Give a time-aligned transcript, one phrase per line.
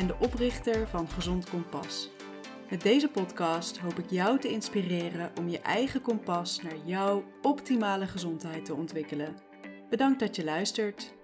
[0.00, 2.10] en de oprichter van Gezond Kompas.
[2.70, 8.06] Met deze podcast hoop ik jou te inspireren om je eigen kompas naar jouw optimale
[8.06, 9.36] gezondheid te ontwikkelen.
[9.90, 11.14] Bedankt dat je luistert.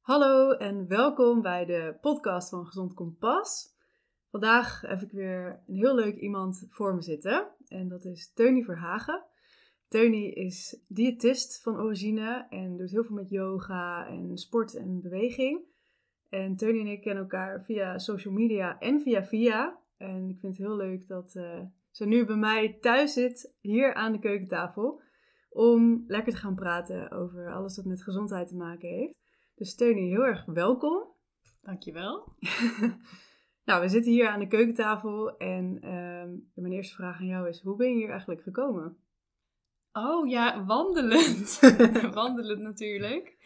[0.00, 3.76] Hallo en welkom bij de podcast van Gezond Kompas.
[4.30, 8.64] Vandaag heb ik weer een heel leuk iemand voor me zitten en dat is Teunie
[8.64, 9.24] Verhagen.
[9.88, 15.60] Teunie is diëtist van origine en doet heel veel met yoga en sport en beweging.
[16.28, 19.78] En Teunie en ik kennen elkaar via social media en via via.
[19.96, 23.94] En ik vind het heel leuk dat uh, ze nu bij mij thuis zit, hier
[23.94, 25.02] aan de keukentafel,
[25.50, 29.14] om lekker te gaan praten over alles wat met gezondheid te maken heeft.
[29.54, 31.06] Dus Teunie, heel erg welkom.
[31.62, 32.36] Dankjewel.
[33.64, 37.60] nou, we zitten hier aan de keukentafel en uh, mijn eerste vraag aan jou is,
[37.60, 38.96] hoe ben je hier eigenlijk gekomen?
[39.92, 41.60] Oh ja, wandelend.
[42.14, 43.36] wandelend natuurlijk.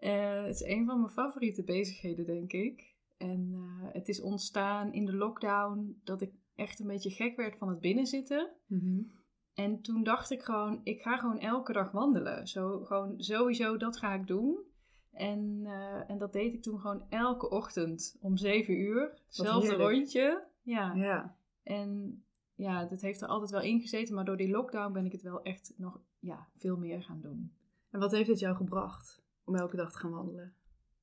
[0.00, 2.94] Uh, het is een van mijn favoriete bezigheden, denk ik.
[3.16, 7.58] En uh, het is ontstaan in de lockdown dat ik echt een beetje gek werd
[7.58, 8.50] van het binnenzitten.
[8.66, 9.10] Mm -hmm.
[9.54, 12.46] En toen dacht ik gewoon, ik ga gewoon elke dag wandelen.
[12.48, 14.64] Zo, gewoon sowieso, dat ga ik doen.
[15.12, 19.20] En, uh, en dat deed ik toen gewoon elke ochtend om zeven uur.
[19.26, 20.46] Hetzelfde rondje.
[20.62, 20.94] Ja.
[20.94, 21.36] ja.
[21.62, 22.22] En
[22.56, 24.14] ja, dat heeft er altijd wel in gezeten.
[24.14, 27.52] Maar door die lockdown ben ik het wel echt nog ja, veel meer gaan doen.
[27.90, 30.54] En wat heeft het jou gebracht om elke dag te gaan wandelen?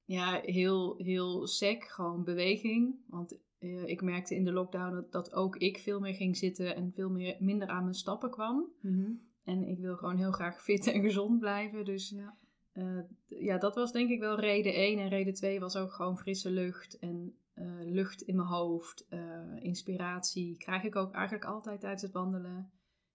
[0.06, 1.84] Ja, heel, heel sec.
[1.84, 2.96] Gewoon beweging.
[3.08, 6.76] Want uh, ik merkte in de lockdown dat, dat, ook ik veel meer ging zitten
[6.76, 8.70] en veel meer, minder aan mijn stappen kwam.
[8.82, 9.22] Mm -hmm.
[9.44, 11.86] En ik wil gewoon heel graag fit en gezond blijven.
[11.86, 12.38] Dus ja.
[12.74, 15.00] Uh, ja, dat was denk ik wel reden 1.
[15.00, 19.64] En reden 2 was ook gewoon frisse lucht en uh, lucht in mijn hoofd, uh,
[19.64, 20.58] inspiratie.
[20.58, 22.72] Krijg ik ook eigenlijk altijd tijdens het wandelen.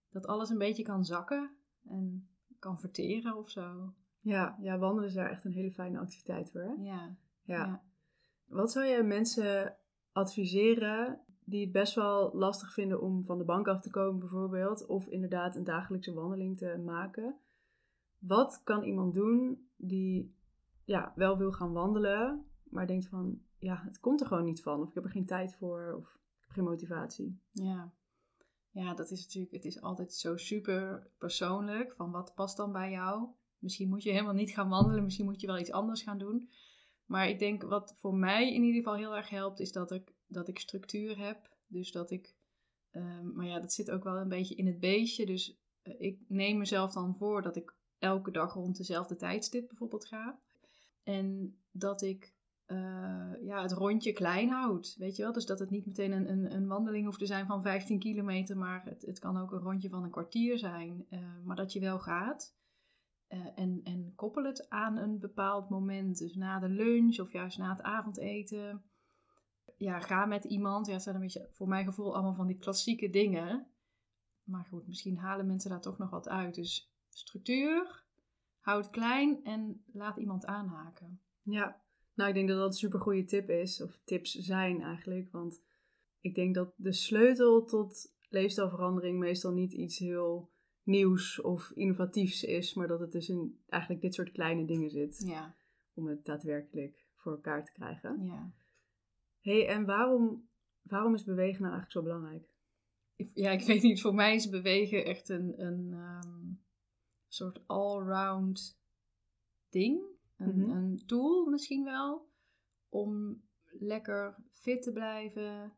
[0.09, 1.51] Dat alles een beetje kan zakken
[1.83, 2.29] en
[2.59, 3.93] kan verteren of zo.
[4.19, 6.61] Ja, ja wandelen is daar echt een hele fijne activiteit voor.
[6.61, 6.73] Hè?
[6.83, 7.15] Ja.
[7.43, 7.65] ja.
[7.65, 7.83] ja.
[8.45, 9.77] Wat zou je mensen
[10.11, 14.85] adviseren die het best wel lastig vinden om van de bank af te komen bijvoorbeeld,
[14.85, 17.39] of inderdaad een dagelijkse wandeling te maken?
[18.17, 20.35] Wat kan iemand doen die
[20.83, 24.81] ja, wel wil gaan wandelen, maar denkt van ja, het komt er gewoon niet van,
[24.81, 27.39] of ik heb er geen tijd voor, of ik heb geen motivatie?
[27.51, 27.93] Ja.
[28.71, 31.93] Ja, dat is natuurlijk, het is altijd zo super persoonlijk.
[31.95, 33.27] Van wat past dan bij jou?
[33.57, 36.49] Misschien moet je helemaal niet gaan wandelen, misschien moet je wel iets anders gaan doen.
[37.05, 40.13] Maar ik denk wat voor mij in ieder geval heel erg helpt, is dat ik,
[40.27, 41.49] dat ik structuur heb.
[41.67, 42.35] Dus dat ik,
[42.91, 45.25] um, maar ja, dat zit ook wel een beetje in het beestje.
[45.25, 50.05] Dus uh, ik neem mezelf dan voor dat ik elke dag rond dezelfde tijdstip bijvoorbeeld
[50.05, 50.39] ga.
[51.03, 52.33] En dat ik
[52.71, 54.95] uh, ja, het rondje klein houd.
[54.97, 55.33] Weet je wel?
[55.33, 58.57] Dus dat het niet meteen een, een, een wandeling hoeft te zijn van 15 kilometer,
[58.57, 61.05] maar het, het kan ook een rondje van een kwartier zijn.
[61.09, 62.57] Uh, maar dat je wel gaat.
[63.29, 66.17] Uh, en, en koppel het aan een bepaald moment.
[66.17, 68.83] Dus na de lunch of juist na het avondeten.
[69.77, 70.85] Ja, ga met iemand.
[70.85, 73.67] Ja, dat zijn een beetje voor mijn gevoel allemaal van die klassieke dingen.
[74.43, 76.55] Maar goed, misschien halen mensen daar toch nog wat uit.
[76.55, 78.03] Dus structuur,
[78.59, 81.21] houd klein en laat iemand aanhaken.
[81.41, 81.81] Ja,
[82.19, 85.31] nou ik denk dat dat een super goede tip is, of tips zijn eigenlijk.
[85.31, 85.61] Want
[86.21, 90.49] ik denk dat de sleutel tot leefstijlverandering meestal niet iets heel
[90.83, 95.23] nieuws of innovatiefs is, maar dat het dus in eigenlijk dit soort kleine dingen zit.
[95.25, 95.55] Ja.
[95.93, 98.23] Om het daadwerkelijk voor elkaar te krijgen.
[98.25, 98.53] Ja.
[99.41, 100.49] hey, en waarom,
[100.81, 102.47] waarom is bewegen nou eigenlijk zo belangrijk?
[103.33, 104.01] Ja, ik weet niet.
[104.01, 106.61] Voor mij is bewegen echt een, een um,
[107.27, 108.79] soort all-round
[109.69, 110.08] ding.
[110.39, 110.71] Een, mm -hmm.
[110.71, 112.27] een tool misschien wel.
[112.89, 115.73] Om lekker fit te blijven.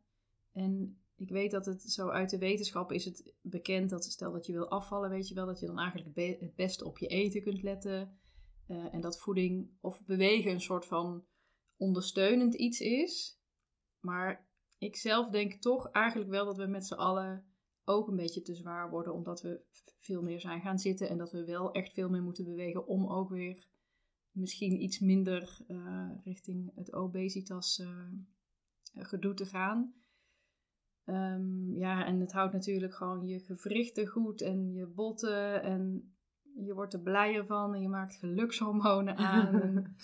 [0.51, 4.45] En ik weet dat het zo uit de wetenschap is het bekend dat stel dat
[4.45, 7.07] je wil afvallen, weet je wel, dat je dan eigenlijk be het beste op je
[7.07, 8.19] eten kunt letten.
[8.67, 11.25] Uh, en dat voeding of bewegen een soort van
[11.77, 13.39] ondersteunend iets is.
[13.99, 17.45] Maar ik zelf denk toch eigenlijk wel dat we met z'n allen
[17.83, 19.61] ook een beetje te zwaar worden, omdat we
[19.97, 23.09] veel meer zijn gaan zitten en dat we wel echt veel meer moeten bewegen om
[23.09, 23.67] ook weer
[24.31, 29.93] misschien iets minder uh, richting het obesitas uh, gedoe te gaan.
[31.05, 36.13] Um, ja, en het houdt natuurlijk gewoon je gewrichten goed en je botten en
[36.55, 39.61] je wordt er blijer van en je maakt gelukshormonen aan.
[39.61, 39.95] en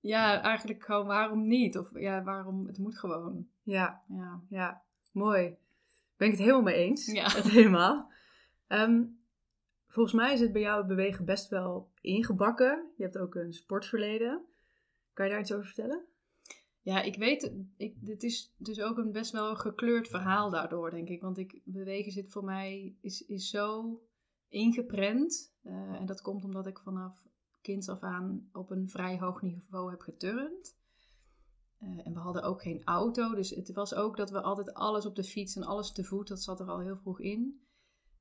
[0.00, 1.78] ja, eigenlijk gewoon waarom niet?
[1.78, 3.48] Of ja, waarom het moet gewoon.
[3.62, 4.42] Ja, Ja.
[4.48, 5.56] ja, mooi.
[6.16, 7.06] Ben ik het helemaal mee eens.
[7.12, 7.30] Ja.
[7.36, 8.12] Het helemaal.
[8.66, 9.04] Ehm,
[9.86, 12.92] volgens mij is het bij jou het bewegen best wel ingebakken.
[12.96, 14.44] Je hebt ook een sportverleden.
[15.12, 16.04] Kan je daar iets over vertellen?
[16.80, 21.08] Ja, ik weet, ik, dit is dus ook een best wel gekleurd verhaal daardoor, denk
[21.08, 21.20] ik.
[21.20, 24.00] Want ik, bewegen zit voor mij, is, is zo
[24.48, 25.54] ingeprent.
[25.62, 27.26] Eh, en dat komt omdat ik vanaf
[27.60, 30.76] kinds af aan op een vrij hoog niveau heb geturnd.
[31.78, 35.06] Eh, en we hadden ook geen auto, dus het was ook dat we altijd alles
[35.06, 37.66] op de fiets en alles te voet, dat zat er al heel vroeg in.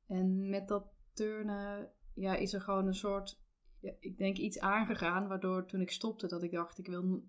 [0.07, 3.41] En met dat turnen, ja, is er gewoon een soort,
[3.85, 7.23] ja, ik denk iets aangegaan, waardoor toen ik stopte, dat ik dacht, ik wil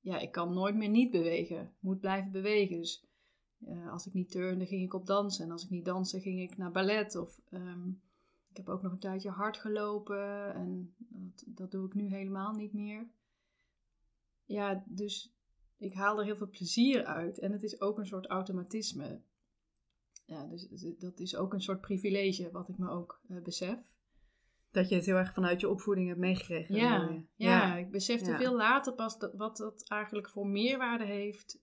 [0.00, 1.60] ja, ik kan nooit meer niet bewegen.
[1.60, 2.76] Ik moet blijven bewegen.
[2.76, 3.06] Dus
[3.58, 5.44] eh, als ik niet turnde, ging ik op dansen.
[5.44, 7.16] En als ik niet danste, ging ik naar ballet.
[7.16, 7.88] Of ehm,
[8.50, 10.54] ik heb ook nog een tijdje hard gelopen.
[10.54, 10.94] En
[11.46, 13.10] dat, doe ik nu helemaal niet meer.
[14.44, 15.34] Ja, dus
[15.76, 17.38] ik haal er heel veel plezier uit.
[17.38, 19.22] En het is ook een soort automatisme.
[20.26, 20.68] Ja, dus
[20.98, 23.93] dat is ook een soort privilege, wat ik me ook eh, besef.
[24.74, 26.74] Dat je het heel erg vanuit je opvoeding hebt meegekregen.
[26.74, 28.36] Ja, ja, ik besefte Ja.
[28.36, 31.62] veel later pas dat, wat dat eigenlijk voor meerwaarde heeft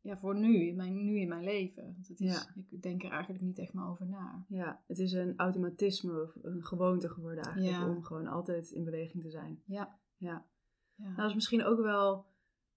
[0.00, 1.82] ja, voor nu, in mijn, nu in mijn leven.
[1.84, 2.62] Want het is, Ja.
[2.70, 4.44] Ik denk er eigenlijk niet echt meer over na.
[4.48, 9.22] Ja, het is een automatisme of een gewoonte geworden eigenlijk om gewoon altijd in beweging
[9.22, 9.62] te zijn.
[9.66, 9.98] Ja.
[10.16, 10.46] Ja.
[10.94, 11.04] Ja.
[11.04, 12.26] Nou, dat is misschien ook wel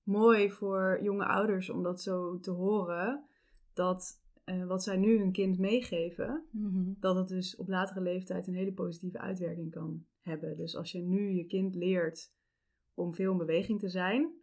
[0.04, 3.25] mooi voor jonge ouders om dat zo te horen.
[3.74, 6.94] Dat eh, wat zij nu hun kind meegeven, Mhm.
[7.00, 10.57] dat het dus op latere leeftijd een hele positieve uitwerking kan hebben.
[10.57, 12.33] Dus als je nu je kind leert
[12.94, 14.33] om veel in beweging te zijn,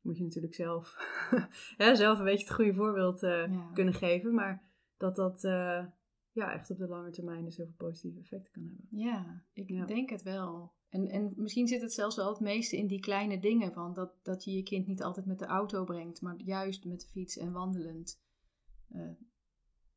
[0.00, 0.96] moet je natuurlijk zelf,
[1.78, 3.70] ja, zelf een beetje het goede voorbeeld eh, Ja.
[3.74, 4.34] kunnen geven.
[4.34, 5.86] Maar dat dat eh,
[6.32, 8.86] ja, echt op de lange termijn dus heel veel positieve effecten kan hebben.
[8.90, 9.84] Ja, ik Ja.
[9.86, 10.72] denk het wel.
[10.88, 13.72] En, en misschien zit het zelfs wel het meeste in die kleine dingen.
[13.72, 17.00] Van dat, dat je je kind niet altijd met de auto brengt, maar juist met
[17.00, 18.22] de fiets en wandelend.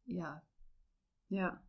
[0.07, 0.43] Ja,
[1.25, 1.63] Ja,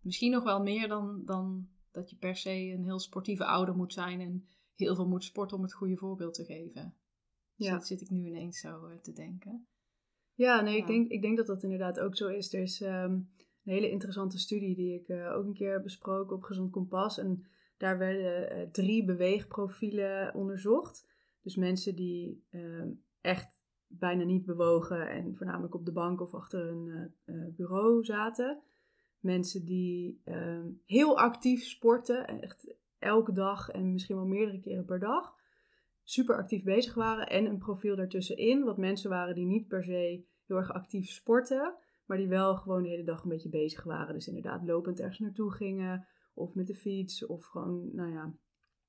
[0.00, 3.92] misschien nog wel meer dan, dan dat je per se een heel sportieve ouder moet
[3.92, 6.94] zijn en heel veel moet sporten om het goede voorbeeld te geven.
[7.56, 7.72] Dus Ja.
[7.72, 9.66] dat zit ik nu ineens zo eh, te denken.
[10.34, 12.52] Ja, nee, Ik, denk, ik denk dat dat inderdaad ook zo is.
[12.54, 13.28] Er is ehm, een
[13.62, 17.18] hele interessante studie die ik eh, ook een keer heb besproken op Gezond Kompas.
[17.18, 17.46] En
[17.76, 21.06] daar werden eh, drie beweegprofielen onderzocht.
[21.42, 22.90] Dus mensen die ehm,
[23.20, 23.52] echt
[23.98, 28.62] bijna niet bewogen en voornamelijk op de bank of achter een eh, eh, bureau zaten.
[29.20, 34.98] Mensen die ehm, heel actief sporten, echt elke dag en misschien wel meerdere keren per
[34.98, 35.38] dag
[36.10, 37.28] super actief bezig waren.
[37.28, 41.74] En een profiel daartussenin, wat mensen waren die niet per se heel erg actief sporten,
[42.06, 44.14] maar die wel gewoon de hele dag een beetje bezig waren.
[44.14, 48.34] Dus inderdaad lopend ergens naartoe gingen, of met de fiets, of gewoon, nou ja,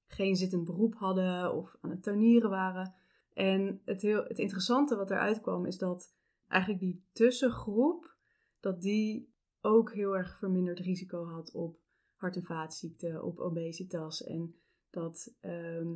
[0.07, 2.93] geen zittend beroep hadden, of aan het tuinieren waren.
[3.33, 6.15] En het, heel, het interessante wat eruit kwam, is dat
[6.47, 8.15] eigenlijk die tussengroep,
[8.59, 11.79] dat die ook heel erg verminderd risico had op
[12.15, 14.23] hart- en vaatziekten, op obesitas.
[14.23, 14.55] En
[14.89, 15.93] dat ehm,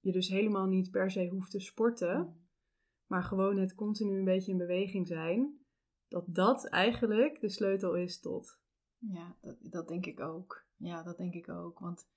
[0.00, 2.48] je dus helemaal niet per se hoeft te sporten,
[3.06, 5.58] maar gewoon het continu een beetje in beweging zijn,
[6.08, 8.60] dat dat eigenlijk de sleutel is tot.
[8.98, 10.66] Ja, dat, dat denk ik ook.
[10.76, 11.78] Ja, dat denk ik ook.
[11.78, 12.08] Want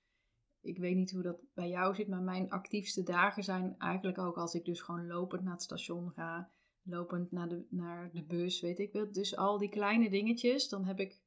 [0.62, 4.36] ik weet niet hoe dat bij jou zit, maar mijn actiefste dagen zijn eigenlijk ook
[4.36, 6.50] als ik dus gewoon lopend naar het station ga,
[6.82, 9.12] lopend naar de, naar de bus, weet ik wel.
[9.12, 11.20] Dus al die kleine dingetjes, dan heb ik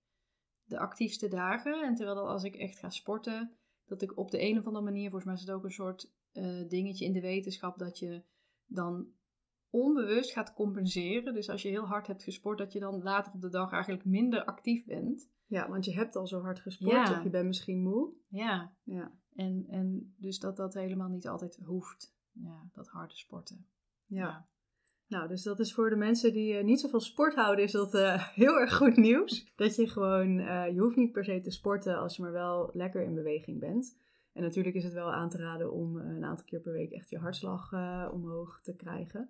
[0.64, 1.84] de actiefste dagen.
[1.84, 4.86] En terwijl dat als ik echt ga sporten, dat ik op de een of andere
[4.86, 8.24] manier, volgens mij is het ook een soort eh, dingetje in de wetenschap, dat je
[8.66, 9.08] dan
[9.70, 11.34] onbewust gaat compenseren.
[11.34, 14.06] Dus als je heel hard hebt gesport, dat je dan later op de dag eigenlijk
[14.06, 15.30] minder actief bent.
[15.46, 17.18] Ja, want je hebt al zo hard gesport Ja.
[17.18, 18.14] of je bent misschien moe.
[18.28, 23.68] Ja, Ja, en, en dus dat dat helemaal niet altijd hoeft, ja, dat harde sporten.
[24.08, 24.48] ja.
[25.08, 27.94] Nou, dus dat is voor de mensen die eh, niet zoveel sport houden, is dat
[27.94, 29.52] eh, heel erg goed nieuws.
[29.56, 32.70] Dat je gewoon, eh, je hoeft niet per se te sporten als je maar wel
[32.74, 33.98] lekker in beweging bent.
[34.34, 37.10] En natuurlijk is het wel aan te raden om een aantal keer per week echt
[37.10, 37.74] je hartslag
[38.12, 39.30] omhoog te krijgen.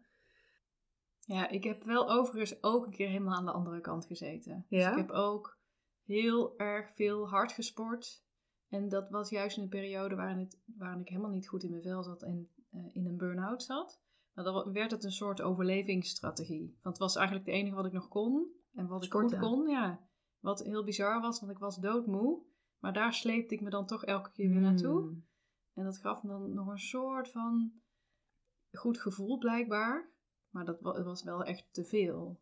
[1.20, 4.66] Ja, ik heb wel overigens ook een keer helemaal aan de andere kant gezeten.
[4.70, 4.90] Dus Ja?
[4.90, 5.58] ik heb ook
[6.04, 8.25] heel erg veel hard gesport.
[8.70, 11.70] En dat was juist in een periode waarin, het, waarin ik helemaal niet goed in
[11.70, 14.02] mijn vel zat en eh, in een burn-out zat.
[14.34, 16.66] Maar dan werd het een soort overlevingsstrategie.
[16.82, 18.48] Want het was eigenlijk het enige wat ik nog kon.
[18.74, 20.08] En wat ik goed kon, ja.
[20.40, 22.42] Wat heel bizar was, want ik was doodmoe.
[22.80, 25.02] Maar daar sleepte ik me dan toch elke keer weer naartoe.
[25.02, 25.26] Hmm.
[25.74, 27.72] En dat gaf me dan nog een soort van
[28.72, 30.10] goed gevoel blijkbaar.
[30.50, 32.42] Maar dat wa- was wel echt te veel.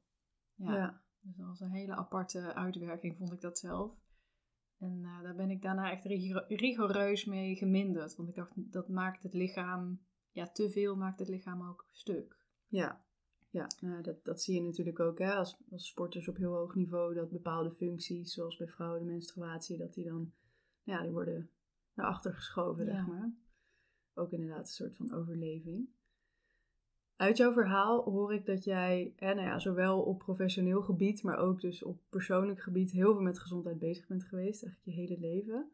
[0.55, 0.75] Ja.
[0.75, 1.01] Ja.
[1.19, 3.91] Dus dat was een hele aparte uitwerking, vond ik dat zelf.
[4.77, 8.15] En eh, daar ben ik daarna echt rigor- rigoureus mee geminderd.
[8.15, 9.99] Want ik dacht, dat maakt het lichaam
[10.31, 12.37] ja, te veel maakt het lichaam ook stuk.
[12.67, 13.05] Ja,
[13.49, 16.75] ja nou, dat, dat zie je natuurlijk ook hè, als, als sporters op heel hoog
[16.75, 17.13] niveau.
[17.13, 20.33] Dat bepaalde functies, zoals bij vrouwen de menstruatie, dat die dan,
[20.83, 21.49] ja, die worden
[21.93, 23.33] naar achter geschoven, zeg maar.
[24.13, 25.89] Ook inderdaad een soort van overleving.
[27.23, 31.37] Uit jouw verhaal hoor ik dat jij, hè, nou ja, zowel op professioneel gebied, maar
[31.37, 35.19] ook dus op persoonlijk gebied, heel veel met gezondheid bezig bent geweest, eigenlijk je hele
[35.19, 35.71] leven.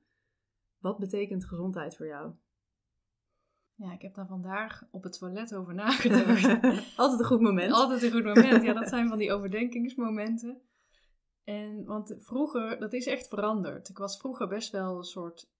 [0.77, 2.33] Wat betekent gezondheid voor jou?
[3.75, 6.45] Ja, ik heb daar vandaag op het toilet over nagedacht.
[6.97, 7.71] Altijd een goed moment.
[7.71, 8.63] Altijd een goed moment.
[8.63, 10.61] Ja, dat zijn van die overdenkingsmomenten.
[11.43, 13.89] En, want vroeger, dat is echt veranderd.
[13.89, 15.51] Ik was vroeger best wel een soort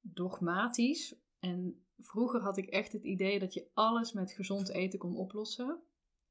[0.00, 1.20] dogmatisch.
[1.38, 5.82] En vroeger had ik echt het idee dat je alles met gezond eten kon oplossen.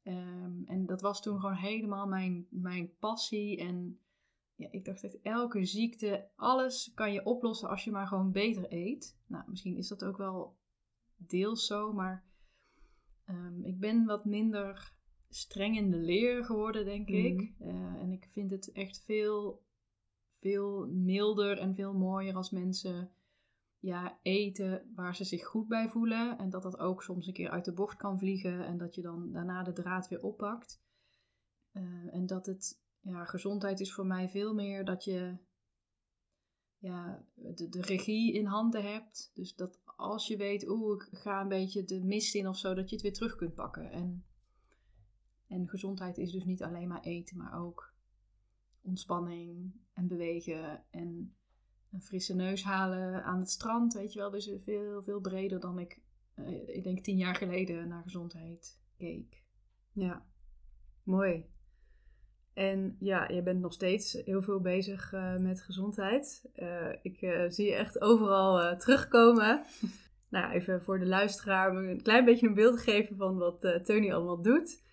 [0.03, 3.57] Ehm, en dat was toen gewoon helemaal mijn, mijn passie.
[3.57, 3.99] En
[4.55, 8.65] ja, ik dacht echt, elke ziekte, alles kan je oplossen als je maar gewoon beter
[8.73, 9.17] eet.
[9.27, 10.57] Nou, misschien is dat ook wel
[11.17, 12.25] deels zo, maar
[13.25, 14.93] ehm, ik ben wat minder
[15.29, 17.53] streng in de leer geworden, denk ik.
[17.57, 17.69] Mhm.
[17.69, 19.63] Eh, en ik vind het echt veel,
[20.39, 23.11] veel milder en veel mooier als mensen
[23.85, 26.37] ja, eten waar ze zich goed bij voelen.
[26.37, 29.01] En dat dat ook soms een keer uit de bocht kan vliegen en dat je
[29.01, 30.83] dan daarna de draad weer oppakt.
[31.71, 35.37] Eh, en dat het, ja, gezondheid is voor mij veel meer dat je
[36.77, 39.31] ja, de, de regie in handen hebt.
[39.33, 42.73] Dus dat als je weet, oeh, ik ga een beetje de mist in of zo,
[42.73, 43.91] dat je het weer terug kunt pakken.
[43.91, 44.25] En,
[45.47, 47.93] en gezondheid is dus niet alleen maar eten, maar ook
[48.81, 51.35] ontspanning en bewegen en
[51.95, 54.29] een frisse neus halen aan het strand, weet je wel.
[54.29, 55.99] Dus veel, veel breder dan ik,
[56.33, 59.43] eh, ik denk tien jaar geleden naar gezondheid keek.
[59.91, 60.25] Ja,
[61.03, 61.45] mooi.
[62.53, 66.49] En ja, je bent nog steeds heel veel bezig uh, met gezondheid.
[66.55, 69.63] Uh, ik uh, zie je echt overal terugkomen.
[70.29, 74.11] nou, even voor de luisteraar om een klein beetje een beeld geven van wat Tony
[74.11, 74.83] allemaal doet.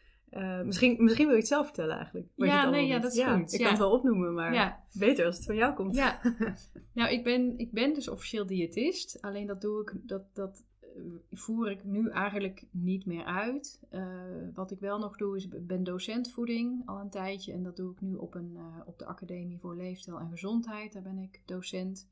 [0.64, 2.28] Misschien, misschien wil je het zelf vertellen eigenlijk.
[2.34, 3.52] Ja, nee, ja, dat is ja, goed.
[3.52, 3.64] Ik ja.
[3.64, 4.84] kan het wel opnoemen, maar Ja.
[4.92, 5.94] beter als het van jou komt.
[5.94, 6.20] Ja,
[6.94, 9.22] nou, ik ben, ik ben dus officieel diëtist.
[9.22, 10.88] Alleen dat doe ik, dat, dat eh,
[11.30, 13.80] voer ik nu eigenlijk niet meer uit.
[13.90, 14.14] Eh,
[14.54, 17.52] wat ik wel nog doe, is ik ben docent voeding al een tijdje.
[17.52, 20.92] En dat doe ik nu op, een, eh, op de Academie voor Leefstijl en Gezondheid.
[20.92, 22.10] Daar ben ik docent.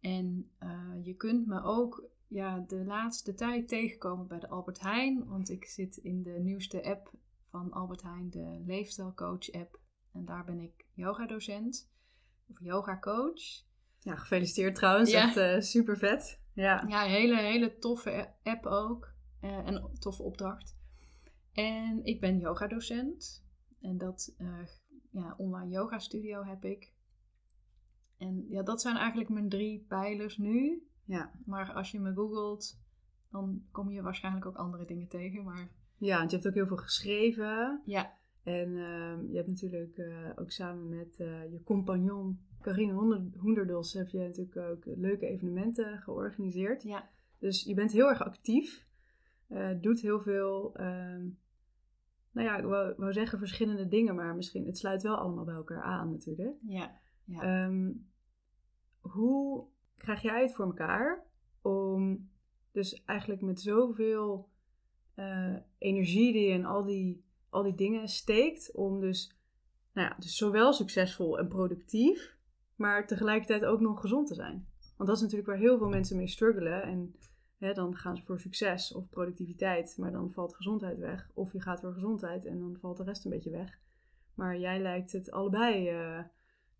[0.00, 5.26] En eh, je kunt me ook ja, de laatste tijd tegenkomen bij de Albert Heijn.
[5.26, 7.12] Want ik zit in de nieuwste app
[7.50, 9.80] van Albert Heijn, de Leefstijlcoach app.
[10.12, 11.90] En daar ben ik yoga-docent
[12.48, 13.68] of yoga-coach.
[13.98, 15.10] Ja, gefeliciteerd trouwens.
[15.10, 15.22] Ja.
[15.22, 16.40] Echt eh, super vet.
[16.52, 16.84] Ja.
[16.88, 19.12] Ja, een hele, hele toffe app ook.
[19.40, 20.78] Eh, en toffe opdracht.
[21.52, 23.44] En ik ben yoga-docent.
[23.80, 24.66] En dat, eh,
[25.10, 26.92] ja, online yoga studio heb ik.
[28.18, 30.86] En ja, dat zijn eigenlijk mijn drie pijlers nu.
[31.04, 31.32] Ja.
[31.44, 32.80] Maar als je me googelt,
[33.30, 35.44] dan kom je waarschijnlijk ook andere dingen tegen.
[35.44, 37.80] Maar ja, want je hebt ook heel veel geschreven.
[37.84, 43.38] ja, En ehm, je hebt natuurlijk eh, ook samen met eh, je compagnon Carine Hoender-
[43.38, 46.82] Hoenderdos heb je natuurlijk ook leuke evenementen georganiseerd.
[46.82, 48.88] ja, Dus je bent heel erg actief.
[49.48, 51.28] eh, doet heel veel, ehm,
[52.32, 55.54] nou ja, ik wou, wou zeggen verschillende dingen, maar misschien, het sluit wel allemaal bij
[55.54, 56.56] elkaar aan natuurlijk.
[56.66, 57.42] ja, ja.
[57.42, 57.90] Ehm,
[59.00, 59.66] hoe
[59.96, 61.24] krijg jij het voor elkaar
[61.62, 62.30] om
[62.72, 64.48] dus eigenlijk met zoveel
[65.20, 69.36] eh, energie die je in al die, al die dingen steekt, om dus,
[69.92, 72.36] nou ja, dus zowel succesvol en productief,
[72.76, 74.66] maar tegelijkertijd ook nog gezond te zijn?
[74.96, 76.82] Want dat is natuurlijk waar heel veel mensen mee struggelen.
[76.82, 77.14] En
[77.58, 81.30] hè, dan gaan ze voor succes of productiviteit, maar dan valt gezondheid weg.
[81.34, 83.78] Of je gaat voor gezondheid en dan valt de rest een beetje weg.
[84.34, 86.18] Maar jij lijkt het allebei eh,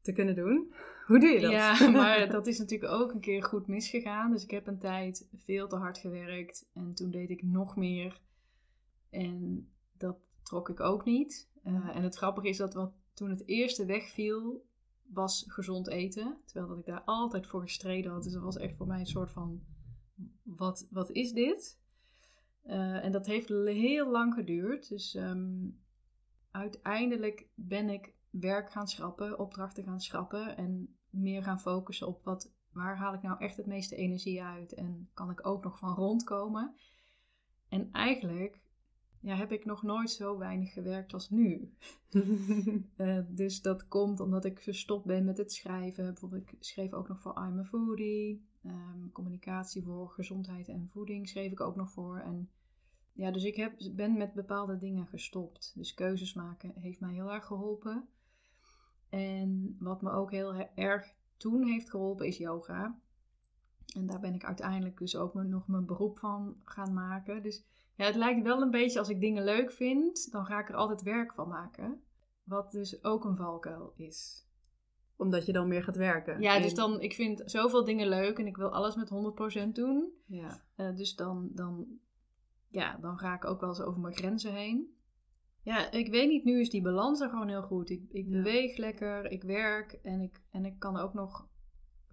[0.01, 0.75] te kunnen doen.
[1.07, 1.51] Hoe doe je dat?
[1.51, 4.31] Ja, maar dat is natuurlijk ook een keer goed misgegaan.
[4.31, 6.71] Dus ik heb een tijd veel te hard gewerkt.
[6.75, 8.21] En toen deed ik nog meer.
[9.11, 11.51] En dat trok ik ook niet.
[11.63, 14.69] Eh, en het grappige is dat wat toen het eerste wegviel,
[15.03, 16.41] was gezond eten.
[16.45, 18.23] Terwijl dat ik daar altijd voor gestreden had.
[18.23, 19.65] Dus dat was echt voor mij een soort van,
[20.43, 21.81] wat, wat is dit?
[22.63, 24.89] Eh, en dat heeft heel lang geduurd.
[24.89, 25.69] Dus ehm,
[26.51, 32.53] uiteindelijk ben ik werk gaan schrappen, opdrachten gaan schrappen en meer gaan focussen op wat,
[32.73, 35.95] waar haal ik nou echt het meeste energie uit en kan ik ook nog van
[35.95, 36.75] rondkomen.
[37.69, 38.60] En eigenlijk
[39.21, 41.71] ja, heb ik nog nooit zo weinig gewerkt als nu.
[42.97, 46.05] Eh, dus dat komt omdat ik gestopt ben met het schrijven.
[46.05, 48.45] Bijvoorbeeld, ik schreef ook nog voor I'm a Foodie.
[48.63, 52.19] Ehm, communicatie voor gezondheid en voeding schreef ik ook nog voor.
[52.19, 52.51] En
[53.13, 55.73] ja, dus ik heb, ben met bepaalde dingen gestopt.
[55.75, 58.09] Dus keuzes maken heeft mij heel erg geholpen.
[59.09, 63.01] En wat me ook heel he- erg toen heeft geholpen is yoga.
[63.95, 67.43] En daar ben ik uiteindelijk dus ook nog mijn beroep van gaan maken.
[67.43, 67.65] Dus
[68.01, 70.75] ja, het lijkt wel een beetje als ik dingen leuk vind, dan ga ik er
[70.75, 72.03] altijd werk van maken.
[72.45, 74.49] Wat dus ook een valkuil is.
[75.17, 76.41] Omdat je dan meer gaat werken.
[76.41, 79.11] Ja, dus dan, ik vind zoveel dingen leuk en ik wil alles met
[79.69, 80.13] 100% doen.
[80.27, 80.63] Ja.
[80.77, 81.87] Eh, dus dan, dan,
[82.69, 84.95] ja, dan ga ik ook wel eens over mijn grenzen heen.
[85.63, 87.91] Ja, ik weet niet, nu is die balans er gewoon heel goed.
[87.91, 88.31] Ik, ik Ja.
[88.31, 91.49] beweeg lekker, ik werk en ik, en ik kan ook nog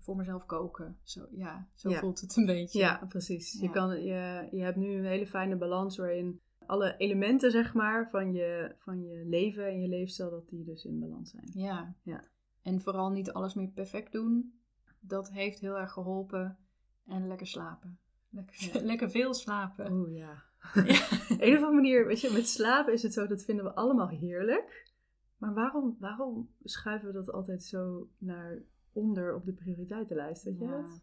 [0.08, 0.98] voor mezelf koken.
[1.04, 2.00] Zo, ja, zo Ja.
[2.00, 2.80] voelt het een beetje.
[2.80, 3.60] Ja, precies.
[3.62, 8.10] Je, kan, je, je hebt nu een hele fijne balans waarin alle elementen zeg maar,
[8.10, 11.50] van, je, van je leven en je leefstijl, dat die dus in balans zijn.
[11.54, 11.96] Ja.
[12.04, 12.24] Ja.
[12.62, 14.60] En vooral niet alles meer perfect doen.
[15.00, 16.58] Dat heeft heel erg geholpen.
[17.06, 18.00] En lekker slapen.
[18.30, 18.82] Lekker, Ja.
[18.92, 19.92] lekker veel slapen.
[19.92, 20.44] Oeh ja.
[20.74, 20.84] Ja.
[21.30, 24.10] een of andere manier, weet je, met slapen is het zo, dat vinden we allemaal
[24.10, 24.92] heerlijk.
[25.38, 28.62] Maar waarom, waarom schuiven we dat altijd zo naar
[28.98, 30.82] onder op de prioriteitenlijst, weet je Ja.
[30.82, 31.02] dat?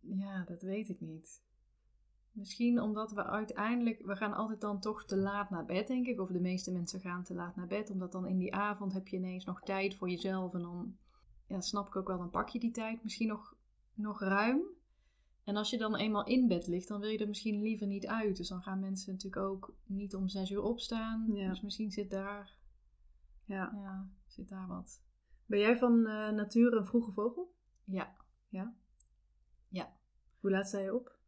[0.00, 1.42] ja, dat weet ik niet.
[2.32, 6.20] Misschien omdat we uiteindelijk, we gaan altijd dan toch te laat naar bed, denk ik.
[6.20, 9.08] Of de meeste mensen gaan te laat naar bed, omdat dan in die avond heb
[9.08, 10.54] je ineens nog tijd voor jezelf.
[10.54, 10.96] En dan
[11.46, 13.56] ja, snap ik ook wel, dan pak je die tijd misschien nog,
[13.94, 14.62] nog ruim.
[15.44, 18.06] En als je dan eenmaal in bed ligt, dan wil je er misschien liever niet
[18.06, 18.36] uit.
[18.36, 21.26] Dus dan gaan mensen natuurlijk ook niet om zes uur opstaan.
[21.32, 21.48] Ja.
[21.48, 22.58] Dus misschien zit daar,
[23.44, 23.72] Ja.
[23.74, 25.02] ja, zit daar wat.
[25.50, 27.54] Ben jij van eh nature een vroege vogel?
[27.84, 28.16] Ja.
[28.48, 28.74] Ja?
[29.68, 29.96] Ja.
[30.40, 31.18] Hoe laat sta je op?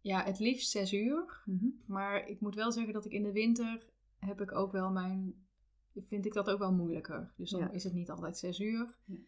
[0.00, 1.42] ja, het liefst zes uur.
[1.86, 3.86] Maar ik moet wel zeggen dat ik in de winter
[4.18, 5.34] heb ik ook wel mijn.
[5.94, 7.32] Vind ik dat ook wel moeilijker.
[7.36, 7.70] Dus dan Ja.
[7.70, 8.96] is het niet altijd zes uur.
[9.04, 9.18] Ja.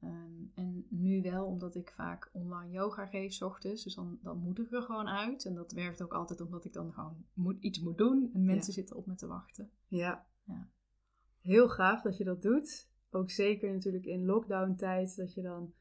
[0.00, 3.84] Ehm, en nu wel, omdat ik vaak online yoga geef, 's ochtends.
[3.84, 5.44] Dus dan, dan moet ik er gewoon uit.
[5.44, 8.30] En dat werkt ook altijd omdat ik dan gewoon moet, iets moet doen.
[8.34, 8.78] En mensen Ja.
[8.78, 9.70] zitten op me te wachten.
[9.88, 10.26] Ja.
[10.44, 10.68] Ja.
[11.40, 12.92] Heel gaaf dat je dat doet.
[13.14, 15.72] Ook zeker natuurlijk in lockdown tijd, dat je dan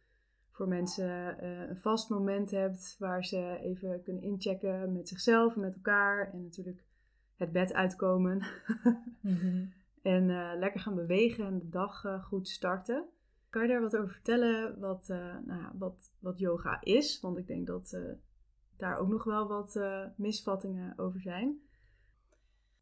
[0.52, 5.62] voor mensen eh, een vast moment hebt waar ze even kunnen inchecken met zichzelf en
[5.62, 6.32] met elkaar.
[6.34, 6.84] En natuurlijk
[7.36, 8.42] het bed uitkomen.
[10.02, 13.06] en eh, lekker gaan bewegen en de dag eh, goed starten.
[13.50, 15.08] Kan je daar wat over vertellen wat,
[15.46, 17.20] nou ja, wat, wat yoga is?
[17.20, 17.98] Want ik denk dat
[18.78, 19.80] daar ook nog wel wat
[20.18, 21.62] misvattingen over zijn.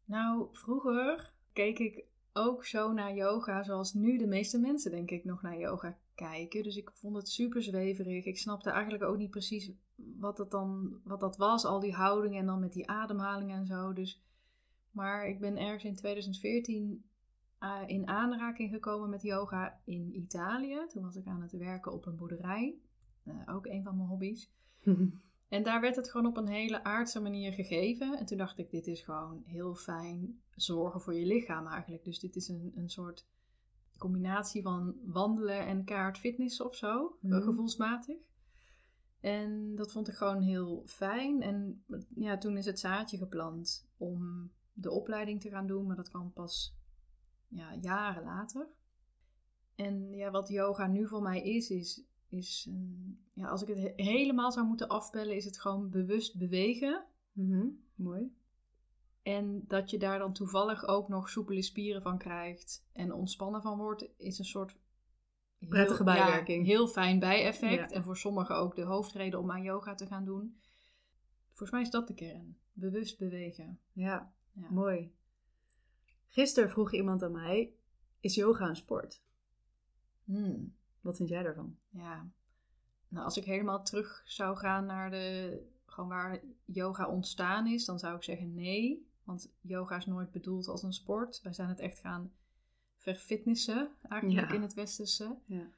[0.04, 5.24] Nou, vroeger keek ik ook zo naar yoga zoals nu de meeste mensen denk ik
[5.24, 6.62] nog naar yoga kijken.
[6.62, 8.24] Dus ik vond het super zweverig.
[8.24, 9.72] Ik snapte eigenlijk ook niet precies
[10.18, 13.66] wat dat dan wat dat was, al die houdingen en dan met die ademhaling en
[13.66, 13.92] zo.
[13.92, 14.22] Dus,
[14.90, 17.04] maar ik ben ergens in 2014
[17.58, 20.86] eh, in aanraking gekomen met yoga in Italië.
[20.88, 22.74] Toen was ik aan het werken op een boerderij.
[23.24, 24.50] Eh, ook een van mijn hobby's.
[25.52, 28.18] En daar werd het gewoon op een hele aardse manier gegeven.
[28.18, 32.04] En toen dacht ik, dit is gewoon heel fijn zorgen voor je lichaam eigenlijk.
[32.04, 33.26] Dus dit is een, een soort
[33.98, 37.34] combinatie van wandelen en kaart fitness of zo, Mhm.
[37.34, 38.16] eh, gevoelsmatig.
[39.20, 41.42] En dat vond ik gewoon heel fijn.
[41.42, 41.84] En
[42.14, 46.32] ja, toen is het zaadje geplant om de opleiding te gaan doen, maar dat kwam
[46.32, 46.76] pas
[47.48, 48.68] ja, jaren later.
[49.74, 53.78] En ja, wat yoga nu voor mij is, is, is een- ja, als ik het
[53.78, 57.04] he- helemaal zou moeten afbellen, is het gewoon bewust bewegen.
[57.32, 58.36] Mhm, Mooi.
[59.22, 63.78] En dat je daar dan toevallig ook nog soepele spieren van krijgt en ontspannen van
[63.78, 64.76] wordt, is een soort
[65.58, 66.66] heel- Prettige ja, bijwerking.
[66.66, 67.90] heel fijn bijeffect.
[67.90, 67.96] Ja.
[67.96, 70.60] En voor sommigen ook de hoofdreden om aan yoga te gaan doen.
[71.48, 72.56] Volgens mij is dat de kern.
[72.72, 73.80] Bewust bewegen.
[73.92, 74.70] Ja, Ja.
[74.70, 75.12] mooi.
[76.28, 77.74] Gisteren vroeg iemand aan mij:
[78.20, 79.22] is yoga een sport?
[80.24, 80.74] Hmm.
[81.02, 81.76] Wat vind jij daarvan?
[81.90, 82.30] Ja,
[83.08, 87.98] nou als ik helemaal terug zou gaan naar de, gewoon waar yoga ontstaan is, dan
[87.98, 89.10] zou ik zeggen nee.
[89.24, 91.40] Want yoga is nooit bedoeld als een sport.
[91.42, 92.32] Wij zijn het echt gaan
[92.96, 94.54] verfitnessen, eigenlijk Ja.
[94.54, 95.36] in het westerse.
[95.46, 95.70] Ja.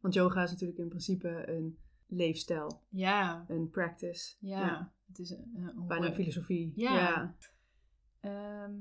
[0.00, 4.34] Want yoga is natuurlijk in principe een leefstijl, Ja, een practice.
[4.38, 4.92] ja.
[5.06, 6.72] Het is een, een Bijna een filosofie.
[6.76, 6.94] Ja.
[6.94, 7.36] ja.
[8.20, 8.74] Ehm,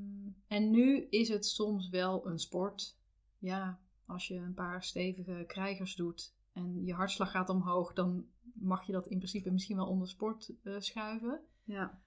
[0.48, 2.98] en nu is het soms wel een sport.
[3.38, 3.80] Ja,
[4.12, 8.92] als je een paar stevige krijgers doet en je hartslag gaat omhoog, dan mag je
[8.92, 11.42] dat in principe misschien wel onder sport eh, schuiven.
[11.64, 12.02] Ja.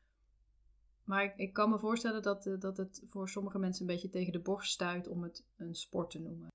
[1.04, 4.10] Maar ik, ik kan me voorstellen dat, eh, dat het voor sommige mensen een beetje
[4.10, 6.48] tegen de borst stuit om het een sport te noemen.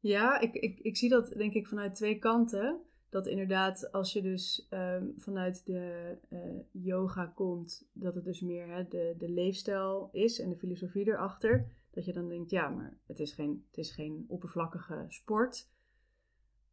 [0.00, 2.82] Ja, ik, ik, ik zie dat denk ik vanuit twee kanten.
[3.10, 6.40] Dat inderdaad, als je dus ehm, vanuit de eh,
[6.70, 11.70] yoga komt, dat het dus meer hè, de, de leefstijl is en de filosofie erachter.
[11.90, 15.68] Dat je dan denkt, ja, maar het is geen, het is geen oppervlakkige sport.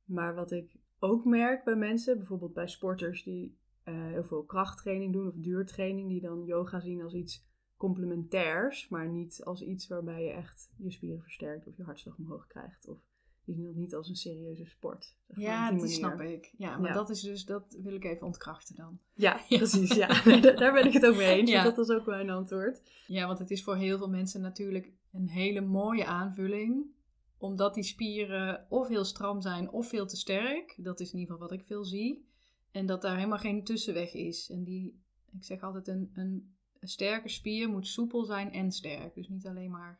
[0.05, 5.13] Maar wat ik ook merk bij mensen, bijvoorbeeld bij sporters die eh, heel veel krachttraining
[5.13, 7.45] doen of duurtraining, die dan yoga zien als iets
[7.77, 12.47] complementairs, maar niet als iets waarbij je echt je spieren versterkt of je hartslag omhoog
[12.47, 12.97] krijgt of
[13.45, 15.15] die zien dat niet als een serieuze sport.
[15.27, 16.53] zeg maar, Ja, dat snap ik.
[16.57, 16.93] Ja, maar Ja.
[16.93, 18.99] dat is dus, dat wil ik even ontkrachten dan.
[19.13, 19.93] Ja, precies.
[19.95, 20.07] Ja.
[20.41, 21.49] Daar ben ik het ook mee eens.
[21.55, 21.63] Ja.
[21.63, 22.81] Dus dat is ook mijn antwoord.
[23.07, 26.93] Ja, want het is voor heel veel mensen natuurlijk een hele mooie aanvulling.
[27.37, 30.75] Omdat die spieren of heel stram zijn of veel te sterk.
[30.77, 32.27] Dat is in ieder geval wat ik veel zie.
[32.71, 34.49] En dat daar helemaal geen tussenweg is.
[34.49, 39.15] En die, ik zeg altijd, een, een, een sterke spier moet soepel zijn en sterk.
[39.15, 39.99] Dus niet alleen maar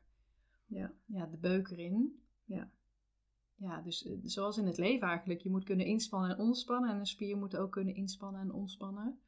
[0.66, 0.94] Ja.
[1.06, 2.20] ja, de beuk erin.
[2.46, 2.72] Ja.
[3.56, 5.42] Ja, dus eh, zoals in het leven eigenlijk.
[5.42, 6.90] Je moet kunnen inspannen en ontspannen.
[6.90, 9.20] En een spier moet ook kunnen inspannen en ontspannen.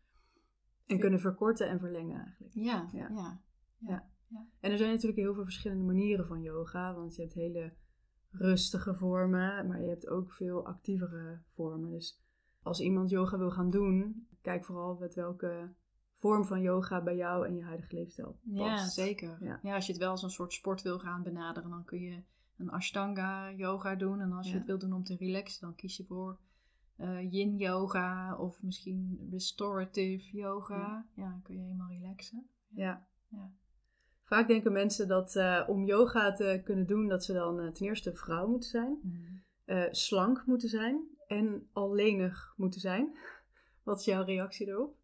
[0.86, 2.54] En kunnen verkorten en verlengen eigenlijk.
[2.54, 3.41] Ja, Ja.
[3.78, 4.10] ja.
[4.59, 6.93] En er zijn natuurlijk heel veel verschillende manieren van yoga.
[6.93, 7.73] Want je hebt hele
[8.31, 11.89] rustige vormen, maar je hebt ook veel actievere vormen.
[11.91, 12.21] Dus
[12.61, 15.73] als iemand yoga wil gaan doen, kijk vooral met welke
[16.13, 18.57] vorm van yoga bij jou en je huidige leefstijl past.
[18.57, 19.37] Ja, zeker.
[19.41, 19.59] Ja.
[19.63, 19.75] Ja.
[19.75, 22.23] als je het wel als een soort sport wil gaan benaderen, dan kun je
[22.57, 24.19] een Ashtanga yoga doen.
[24.21, 24.57] En als je Ja.
[24.57, 26.39] het wil doen om te relaxen, dan kies je voor
[26.95, 31.05] eh, yin yoga of misschien restorative yoga.
[31.15, 32.49] Ja, dan kun je helemaal relaxen.
[32.67, 33.07] Ja.
[33.27, 33.51] Ja.
[34.27, 37.85] Vaak denken mensen dat eh, om yoga te kunnen doen, dat ze dan eh, ten
[37.85, 38.99] eerste vrouw moeten zijn,
[39.65, 43.17] eh, slank moeten zijn en al lenig moeten zijn.
[43.83, 44.95] Wat is jouw reactie erop?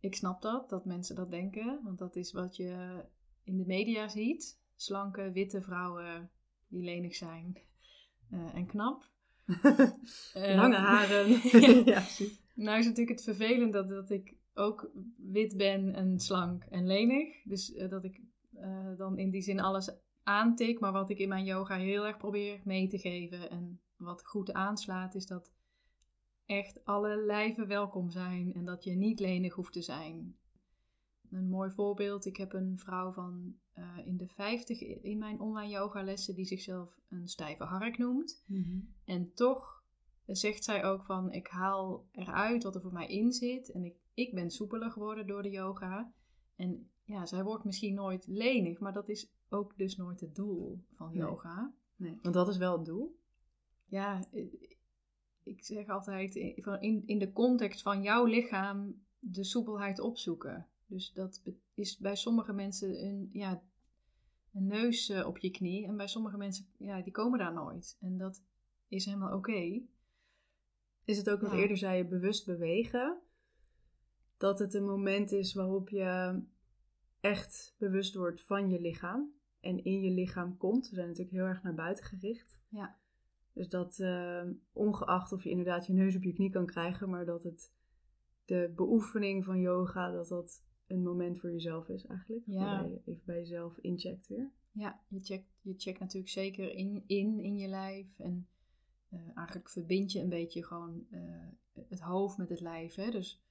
[0.00, 1.80] Ik snap dat, dat mensen dat denken.
[1.84, 3.04] Want dat is wat je
[3.44, 4.60] in de media ziet.
[4.76, 6.30] Slanke, witte vrouwen
[6.68, 7.58] die lenig zijn
[8.54, 9.08] en knap.
[10.34, 11.28] Lange haren.
[11.84, 12.02] ja.
[12.54, 17.42] Nou is natuurlijk het vervelend dat, dat ik ook wit ben en slank en lenig.
[17.44, 18.20] Dus eh, dat ik
[18.54, 19.90] eh, dan in die zin alles
[20.22, 20.80] aantik.
[20.80, 24.52] Maar wat ik in mijn yoga heel erg probeer mee te geven en wat goed
[24.52, 25.52] aanslaat is dat
[26.46, 30.36] echt alle lijven welkom zijn en dat je niet lenig hoeft te zijn.
[31.30, 35.72] Een mooi voorbeeld, ik heb een vrouw van eh, in de 50 in mijn online
[35.72, 38.44] yogalessen die zichzelf een stijve hark noemt.
[39.04, 39.84] En toch
[40.26, 43.70] zegt zij ook van, ik haal eruit wat er voor mij in zit.
[43.70, 46.12] En ik, ik ben soepeler geworden door de yoga.
[46.56, 50.84] En ja, zij wordt misschien nooit lenig, maar dat is ook dus nooit het doel
[50.94, 51.18] van Nee.
[51.22, 51.74] yoga.
[51.96, 53.18] Nee, want dat is wel het doel.
[53.86, 54.46] Ja, eh,
[55.42, 60.66] ik zeg altijd in, van in, in de context van jouw lichaam de soepelheid opzoeken.
[60.86, 61.42] Dus dat
[61.74, 63.62] is bij sommige mensen een, ja,
[64.52, 65.86] een neus eh, op je knie.
[65.86, 67.96] En bij sommige mensen, ja, die komen daar nooit.
[68.00, 68.42] En dat
[68.88, 69.80] is helemaal oké.
[71.04, 71.56] Is het ook wat Ja.
[71.56, 73.20] eerder zei je bewust bewegen?
[74.40, 76.42] Dat het een moment is waarop je
[77.20, 79.32] echt bewust wordt van je lichaam.
[79.60, 80.88] En in je lichaam komt.
[80.88, 82.60] We zijn natuurlijk heel erg naar buiten gericht.
[82.68, 82.98] Ja.
[83.52, 87.10] Dus dat eh, ongeacht of je inderdaad je neus op je knie kan krijgen.
[87.10, 87.72] Maar dat het
[88.44, 92.42] de beoefening van yoga, dat dat een moment voor jezelf is eigenlijk.
[92.46, 92.64] Ja.
[92.64, 94.52] Waarbij je even bij jezelf incheckt weer.
[94.72, 98.18] Ja, je checkt, je checkt natuurlijk zeker in, in, in je lijf.
[98.18, 98.48] En
[99.08, 101.48] eh, eigenlijk verbind je een beetje gewoon eh,
[101.88, 102.94] het hoofd met het lijf.
[102.94, 103.10] Hè?
[103.10, 103.42] Dus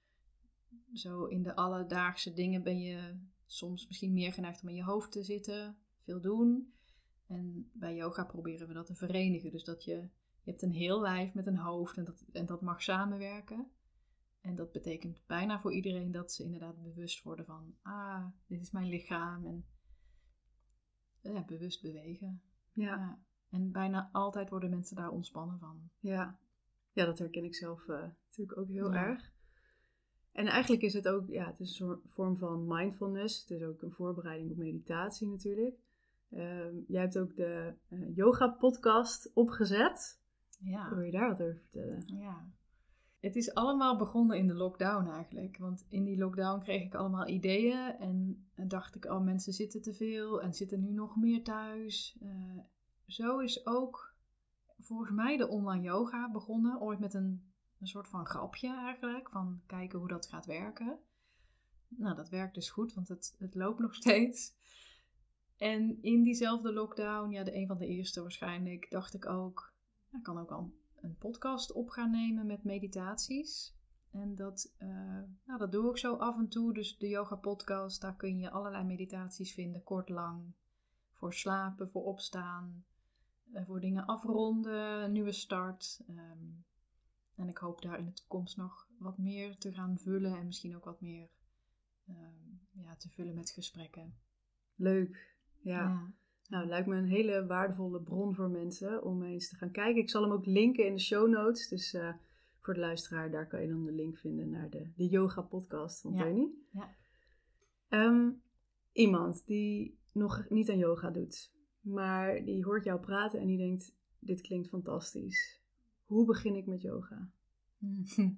[0.93, 5.12] zo in de alledaagse dingen ben je soms misschien meer geneigd om in je hoofd
[5.12, 6.73] te zitten, veel doen.
[7.27, 9.51] En bij yoga proberen we dat te verenigen.
[9.51, 9.91] Dus dat je,
[10.41, 13.71] je hebt een heel lijf met een hoofd en dat, en dat mag samenwerken.
[14.41, 18.71] En dat betekent bijna voor iedereen dat ze inderdaad bewust worden van, ah, dit is
[18.71, 19.45] mijn lichaam.
[19.45, 19.65] En
[21.21, 22.41] ja, bewust bewegen.
[22.73, 22.86] Ja.
[22.95, 23.19] Ja.
[23.49, 25.89] En bijna altijd worden mensen daar ontspannen van.
[25.99, 26.39] Ja,
[26.91, 29.05] ja dat herken ik zelf eh, natuurlijk ook heel Ja.
[29.05, 29.34] erg.
[30.32, 33.42] En eigenlijk is het ook, ja, het is een soort vorm van mindfulness.
[33.42, 35.76] Het is ook een voorbereiding op meditatie natuurlijk.
[36.30, 40.22] Ehm, jij hebt ook de eh, yoga podcast opgezet.
[40.60, 40.89] Ja.
[40.89, 42.04] Wil je daar wat over vertellen?
[42.06, 42.52] ja.
[43.20, 45.58] Het is allemaal begonnen in de lockdown eigenlijk.
[45.58, 47.96] Want in die lockdown kreeg ik allemaal ideeën.
[48.00, 52.18] En dacht ik, oh mensen zitten te veel en zitten nu nog meer thuis.
[52.22, 52.60] Eh,
[53.06, 54.15] zo is ook
[54.78, 56.82] volgens mij de online yoga begonnen.
[56.82, 57.48] Ooit met een,
[57.80, 59.30] een soort van grapje eigenlijk.
[59.30, 61.00] Van kijken hoe dat gaat werken.
[61.88, 64.58] Nou, dat werkt dus goed, want het, het loopt nog steeds.
[65.58, 69.74] En in diezelfde lockdown, ja, de een van de eerste waarschijnlijk, dacht ik ook,
[70.12, 73.78] ik kan ook al een podcast op gaan nemen met meditaties.
[74.12, 74.88] En dat, eh,
[75.46, 76.74] nou, dat doe ik zo af en toe.
[76.74, 80.54] Dus de yoga podcast, daar kun je allerlei meditaties vinden, kort, lang.
[81.13, 82.86] Voor slapen, voor opstaan,
[83.54, 86.02] eh, voor dingen afronden, een nieuwe start.
[86.08, 86.48] Ehm,
[87.39, 90.75] en ik hoop daar in de toekomst nog wat meer te gaan vullen en misschien
[90.75, 91.30] ook wat meer
[92.08, 94.13] ehm, ja, te vullen met gesprekken.
[94.75, 95.38] Leuk.
[95.62, 96.13] Ja.
[96.47, 100.02] Nou, het lijkt me een hele waardevolle bron voor mensen om eens te gaan kijken.
[100.02, 101.67] Ik zal hem ook linken in de show notes.
[101.67, 102.13] Dus eh,
[102.60, 106.02] voor de luisteraar, daar kan je dan de link vinden naar de, de yoga podcast
[106.02, 106.23] van Ja.
[106.23, 106.67] Teunie.
[106.71, 106.95] Ja.
[107.88, 108.32] Ehm,
[108.91, 111.58] iemand die nog niet aan yoga doet.
[111.80, 115.59] maar die hoort jou praten en die denkt, dit klinkt fantastisch.
[116.10, 117.30] Hoe begin ik met yoga?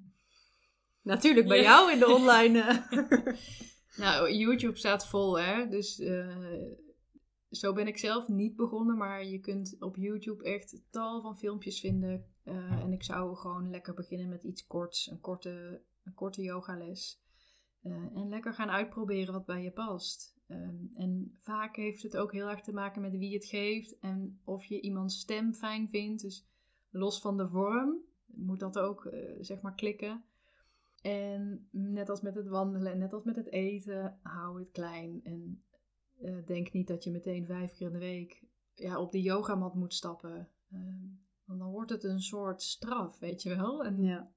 [1.01, 1.63] Natuurlijk bij Ja.
[1.63, 2.59] jou in de online.
[2.61, 3.33] eh.
[3.97, 5.67] Nou, YouTube staat vol, hè.
[5.67, 6.37] Dus eh,
[7.49, 8.97] zo ben ik zelf niet begonnen.
[8.97, 12.25] Maar je kunt op YouTube echt tal van filmpjes vinden.
[12.43, 15.09] Eh, en ik zou gewoon lekker beginnen met iets korts.
[15.11, 17.21] Een korte, een korte yogales.
[18.13, 20.35] En lekker gaan uitproberen wat bij je past.
[20.47, 23.99] Ehm, en vaak heeft het ook heel erg te maken met wie het geeft.
[23.99, 26.21] En of je iemands stem fijn vindt.
[26.21, 26.47] Dus
[26.91, 30.23] los van de vorm moet dat ook, eh, zeg maar, klikken.
[31.01, 35.21] En net als met het wandelen en net als met het eten, hou het klein.
[35.23, 35.63] En
[36.19, 39.75] eh, denk niet dat je meteen vijf keer in de week ja, op de yogamat
[39.75, 40.49] moet stappen.
[40.71, 41.05] Ehm,
[41.45, 43.83] want dan wordt het een soort straf, weet je wel.
[43.83, 44.31] En ja.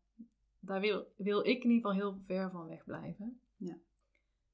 [0.60, 3.40] daar wil, wil ik in ieder geval heel ver van wegblijven.
[3.56, 3.76] Ja.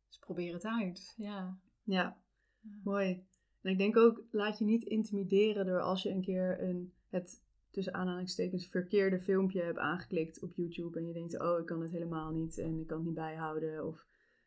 [0.09, 1.15] Dus probeer het uit.
[1.17, 1.59] Ja.
[1.83, 2.17] ja,
[2.61, 2.81] Ja.
[2.85, 3.25] mooi.
[3.61, 7.43] En ik denk ook, laat je niet intimideren door als je een keer een, het
[7.71, 11.91] tussen aanhalingstekens verkeerde filmpje hebt aangeklikt op YouTube en je denkt, oh, ik kan het
[11.91, 14.07] helemaal niet en ik kan het niet bijhouden of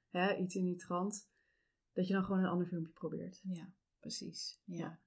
[0.09, 1.31] hè, iets in die trant.
[1.93, 3.41] Dat je dan gewoon een ander filmpje probeert.
[3.43, 4.62] Ja, precies.
[4.65, 4.77] Ja.
[4.77, 4.99] Ja.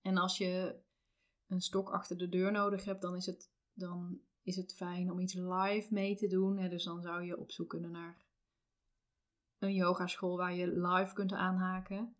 [0.00, 0.80] En als je
[1.46, 5.18] een stok achter de deur nodig hebt, dan is het, dan is het fijn om
[5.18, 6.58] iets live mee te doen.
[6.58, 6.68] Hè?
[6.68, 8.24] Dus dan zou je op zoek kunnen naar
[9.58, 12.16] een yogaschool waar je live kunt aanhaken.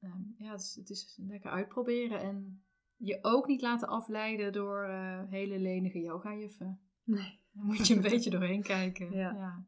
[0.00, 2.63] Ehm, ja, het is, het is lekker uitproberen en
[2.96, 6.80] je ook niet laten afleiden door eh, hele lenige yogajuffen.
[7.04, 7.42] Nee.
[7.52, 9.12] Daar moet je een beetje doorheen kijken.
[9.12, 9.66] Ja.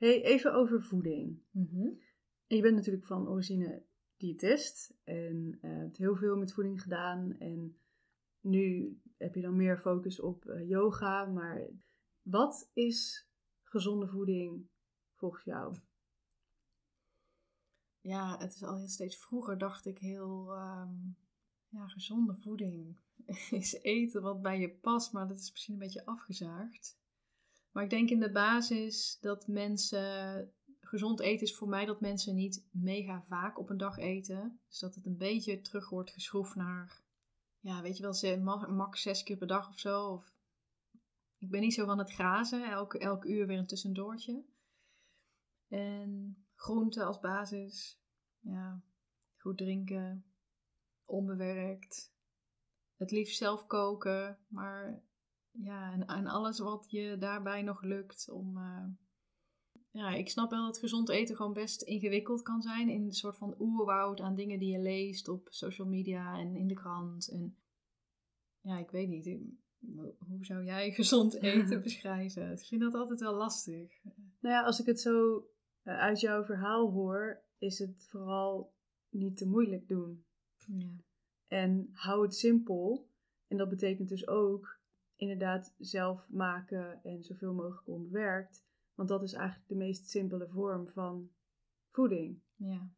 [0.00, 1.42] Hey, even over voeding.
[1.50, 1.88] Mhm.
[2.46, 3.82] Je bent natuurlijk van origine
[4.16, 7.38] diëtist en eh, hebt heel veel met voeding gedaan.
[7.38, 7.76] En
[8.40, 11.24] nu heb je dan meer focus op eh, yoga.
[11.24, 11.68] Maar
[12.22, 13.28] wat is
[13.62, 14.68] gezonde voeding
[15.14, 15.76] volgens jou?
[18.00, 20.94] Ja, het is al heel steeds vroeger dacht ik heel ehm,
[21.70, 22.96] ja, gezonde voeding
[23.50, 26.98] is eten wat bij je past, maar dat is misschien een beetje afgezaagd.
[27.70, 32.34] Maar ik denk in de basis dat mensen gezond eten is voor mij dat mensen
[32.34, 34.60] niet mega vaak op een dag eten.
[34.68, 37.02] Dus dat het een beetje terug wordt geschroefd naar,
[37.60, 40.06] ja, weet je wel, max zes keer per dag of zo.
[40.06, 40.32] Of,
[41.38, 44.44] ik ben niet zo van het grazen, elke, elk uur weer een tussendoortje.
[45.68, 48.00] En groenten als basis.
[48.40, 48.82] Ja,
[49.36, 50.29] goed drinken.
[51.10, 52.12] Onbewerkt.
[52.96, 54.38] Het liefst zelf koken.
[54.48, 55.02] Maar
[55.50, 58.56] ja, en, en alles wat je daarbij nog lukt om...
[58.56, 58.84] eh,
[59.92, 62.88] ja, ik snap wel dat gezond eten gewoon best ingewikkeld kan zijn.
[62.88, 66.66] In een soort van oerwoud aan dingen die je leest op social media en in
[66.66, 67.28] de krant.
[67.28, 67.56] En
[68.60, 69.38] ja, ik weet niet.
[70.18, 72.52] Hoe zou jij gezond eten beschrijven?
[72.52, 74.02] Ik vind dat altijd wel lastig.
[74.40, 75.46] Nou ja, als ik het zo
[75.82, 78.74] eh, uit jouw verhaal hoor, is het vooral
[79.08, 80.24] niet te moeilijk doen.
[80.78, 80.90] Ja.
[81.48, 83.08] En hou het simpel.
[83.48, 84.78] En dat betekent dus ook
[85.16, 88.64] inderdaad zelf maken en zoveel mogelijk onbewerkt.
[88.94, 91.30] Want dat is eigenlijk de meest simpele vorm van
[91.88, 92.40] voeding.
[92.56, 92.90] Ja.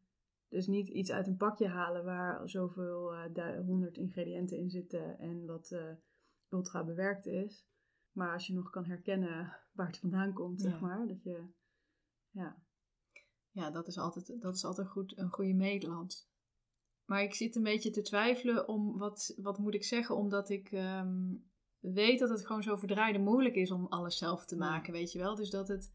[0.48, 5.46] Dus niet iets uit een pakje halen waar zoveel eh, honderd ingrediënten in zitten en
[5.46, 5.92] wat eh,
[6.48, 7.66] ultra bewerkt is.
[8.12, 11.06] Maar als je nog kan herkennen waar het vandaan komt, zeg maar.
[11.06, 11.44] Dat je,
[12.30, 12.62] ja.
[13.50, 16.30] Ja, dat is altijd, dat is altijd goed, een goede meetlat.
[17.04, 20.72] Maar ik zit een beetje te twijfelen om wat, wat moet ik zeggen, omdat ik
[20.72, 21.34] ehm,
[21.78, 24.60] weet dat het gewoon zo verdraaide moeilijk is om alles zelf te Ja.
[24.60, 25.34] maken, weet je wel.
[25.34, 25.92] Dus dat het,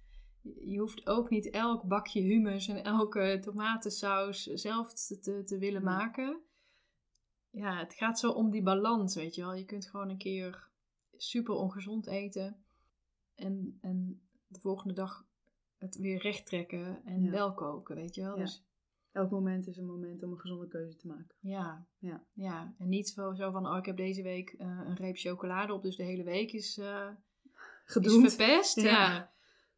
[0.60, 6.42] je hoeft ook niet elk bakje hummus en elke tomatensaus zelf te, te, willen maken.
[7.50, 9.54] Ja, het gaat zo om die balans, weet je wel.
[9.54, 10.70] Je kunt gewoon een keer
[11.16, 12.64] super ongezond eten
[13.36, 15.26] en, en de volgende dag
[15.78, 17.32] het weer recht trekken en Ja.
[17.32, 18.38] wel koken, weet je wel.
[18.38, 18.44] Ja.
[18.44, 18.67] Dus
[19.18, 21.36] Elk moment is een moment om een gezonde keuze te maken.
[21.40, 22.24] ja, Ja.
[22.34, 22.74] ja.
[22.78, 25.82] En niet zo, zo van, oh, ik heb deze week eh, een reep chocolade op,
[25.82, 26.86] dus de hele week is, is
[27.86, 28.34] Gedoemd.
[28.34, 28.76] verpest.
[28.82, 28.84] Ja.
[28.84, 29.20] Ja.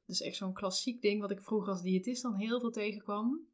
[0.06, 3.48] Dat is echt zo'n klassiek ding wat ik vroeger als diëtist dan heel veel tegenkwam.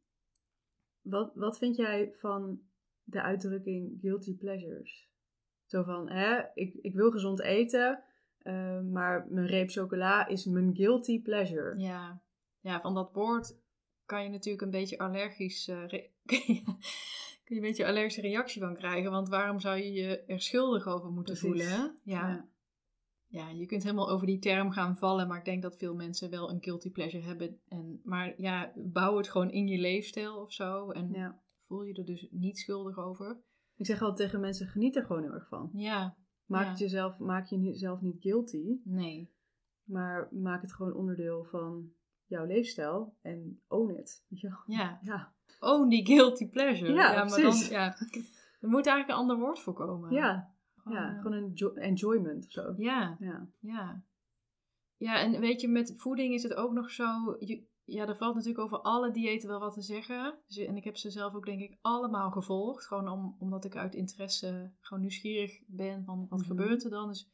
[1.02, 2.60] Wat, wat vind jij van
[3.04, 5.10] de uitdrukking guilty pleasures?
[5.65, 8.04] Zo van, hè, ik, ik wil gezond eten,
[8.38, 11.80] eh, maar mijn reep chocola is mijn guilty pleasure.
[11.80, 12.21] Ja.
[12.60, 13.63] ja, van dat woord
[14.06, 16.10] kan je natuurlijk een beetje allergisch, eh, re-
[17.44, 19.12] kun je een beetje allergische reactie van krijgen.
[19.12, 21.50] Want waarom zou je je er schuldig over moeten Precies.
[21.50, 21.68] voelen?
[21.68, 21.78] Hè?
[22.12, 22.28] Ja.
[22.30, 22.50] Ja.
[23.28, 26.30] ja, je kunt helemaal over die term gaan vallen, maar ik denk dat veel mensen
[26.30, 27.60] wel een guilty pleasure hebben.
[27.68, 30.91] En, maar ja, bouw het gewoon in je leefstijl of zo.
[30.91, 31.41] En Ja.
[31.60, 33.44] voel je er dus niet schuldig over.
[33.76, 35.70] Ik zeg altijd tegen mensen, geniet er gewoon heel erg van.
[35.74, 39.32] Ja, Maak, het jezelf, maak je jezelf niet guilty, nee.
[39.84, 41.91] maar maak het gewoon onderdeel van
[42.36, 44.24] jouw leefstijl en own it.
[44.28, 44.78] Weet je wel?
[44.78, 45.34] Ja, Ja.
[45.60, 46.93] own die guilty pleasure.
[46.93, 47.95] Ja, maar dan, ja,
[48.60, 50.12] er moet eigenlijk een ander woord voor komen.
[50.12, 52.74] Ja, Gewoon, ja eh, gewoon een enjo- enjoyment of zo.
[52.78, 53.48] ja, Ja.
[53.60, 54.04] ja.
[54.98, 57.36] Ja, en weet je, met voeding is het ook nog zo...
[57.39, 60.38] Je, ja, er valt natuurlijk over alle diëten wel wat te zeggen.
[60.48, 62.86] Dus, en ik heb ze zelf ook denk ik allemaal gevolgd.
[62.88, 66.48] Gewoon om, omdat ik uit interesse gewoon nieuwsgierig ben van wat Mhm.
[66.48, 67.08] gebeurt er dan.
[67.08, 67.30] Dus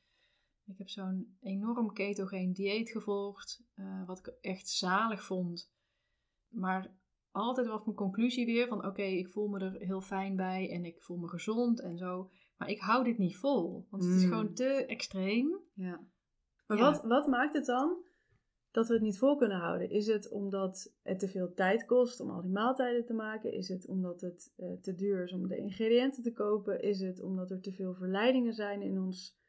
[0.66, 3.64] ik heb zo'n enorm ketogeen dieet gevolgd.
[3.76, 5.72] eh, wat ik echt zalig vond.
[6.48, 6.94] Maar
[7.32, 8.86] altijd was mijn conclusie weer van...
[8.86, 12.30] Oké, ik voel me er heel fijn bij en ik voel me gezond en zo.
[12.58, 13.88] Maar ik hou dit niet vol.
[13.90, 14.30] Want het is Mm.
[14.30, 15.58] gewoon te extreem.
[15.74, 16.08] Ja.
[16.68, 16.92] Maar Ja.
[16.92, 17.98] Wat, wat maakt het dan
[18.72, 19.90] dat we het niet vol kunnen houden?
[19.90, 23.54] Is het omdat het te veel tijd kost om al die maaltijden te maken?
[23.54, 26.82] Is het omdat het eh, te duur is om de ingrediënten te kopen?
[26.82, 29.40] Is het omdat er te veel verleidingen zijn in ons,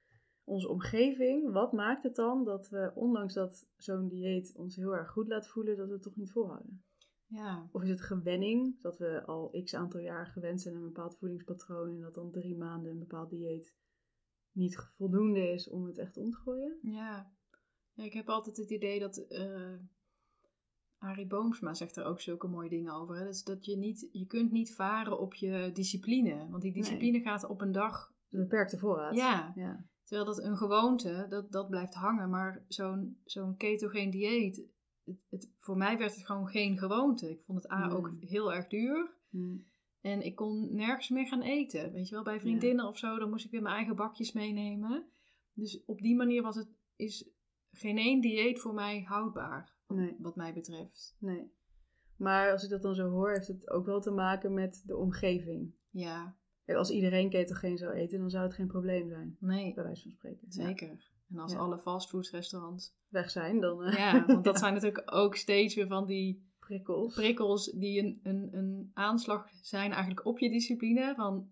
[0.45, 1.53] onze omgeving?
[1.53, 5.49] Wat maakt het dan dat we, ondanks dat zo'n dieet ons heel erg goed laat
[5.49, 6.85] voelen, dat we het toch niet volhouden?
[7.27, 10.87] Ja, Of is het gewenning, dat we al x aantal jaar gewend zijn aan een
[10.87, 13.75] bepaald voedingspatroon en dat dan drie maanden een bepaald dieet
[14.53, 16.79] niet voldoende is om het echt om te gooien?
[16.83, 17.33] Ja.
[17.93, 19.75] ja, ik heb altijd het idee dat eh
[21.03, 23.17] Arie Boomsma zegt er ook zulke mooie dingen over.
[23.17, 23.25] Hè?
[23.25, 26.49] Dus dat je niet, je kunt niet varen op je discipline.
[26.51, 28.13] Want die discipline gaat op een dag.
[28.31, 29.15] Een beperkte voorraad.
[29.15, 29.53] Ja.
[29.55, 29.85] ja.
[30.05, 32.31] Terwijl dat een gewoonte, dat, dat blijft hangen.
[32.31, 34.63] Maar zo'n zo'n ketogeen dieet,
[35.05, 37.31] het, het, voor mij werd het gewoon geen gewoonte.
[37.31, 39.11] Ik vond het A ook heel erg duur.
[39.31, 39.57] Hm.
[40.01, 41.93] En ik kon nergens meer gaan eten.
[41.93, 45.07] Weet je wel, bij vriendinnen of zo, dan moest ik weer mijn eigen bakjes meenemen.
[45.55, 47.31] Dus op die manier was het, is
[47.71, 51.17] geen één dieet voor mij houdbaar, Nee, wat mij betreft.
[51.19, 51.53] nee.
[52.17, 54.97] Maar als ik dat dan zo hoor, heeft het ook wel te maken met de
[54.97, 55.75] omgeving.
[55.91, 59.37] Ja, als iedereen ketogeen zou eten, dan zou het geen probleem zijn.
[59.41, 60.47] nee, Bij wijze van spreken.
[60.49, 60.67] Ja.
[60.67, 61.11] zeker.
[61.31, 61.59] En als Ja.
[61.59, 62.95] alle fastfoodrestaurants.
[63.09, 67.15] Weg zijn, dan eh, Ja, want dat zijn natuurlijk ook steeds weer van die prikkels.
[67.15, 71.13] prikkels die een, een, een aanslag zijn eigenlijk op je discipline.
[71.17, 71.51] Van,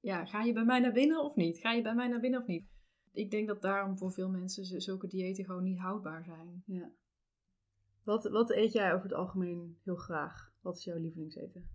[0.00, 1.58] ja, ga je bij mij naar binnen of niet?
[1.58, 2.66] Ga je bij mij naar binnen of niet?
[3.12, 6.62] Ik denk dat daarom voor veel mensen zulke diëten gewoon niet houdbaar zijn.
[6.66, 6.90] Ja.
[8.04, 10.50] Wat, wat eet jij over het algemeen heel graag?
[10.60, 11.68] Wat is jouw lievelingseten?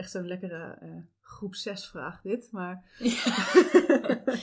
[0.00, 2.84] Echt zo'n lekkere eh, groep 6 vraag dit, maar...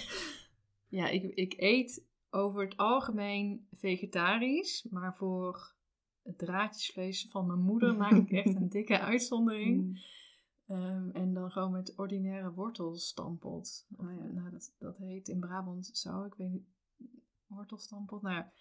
[0.89, 5.73] Ja, ik, ik eet over het algemeen vegetarisch, maar voor
[6.23, 9.83] het draadjesvlees van mijn moeder maak ik echt een dikke uitzondering.
[9.83, 9.95] Mm.
[10.67, 13.87] Ehm, en dan gewoon met ordinaire wortelstampot.
[13.97, 14.25] Oh ja.
[14.25, 16.65] nou, dat, dat heet in Brabant zo, ik weet niet,
[17.47, 18.21] wortelstampot.
[18.21, 18.51] Nou, ja.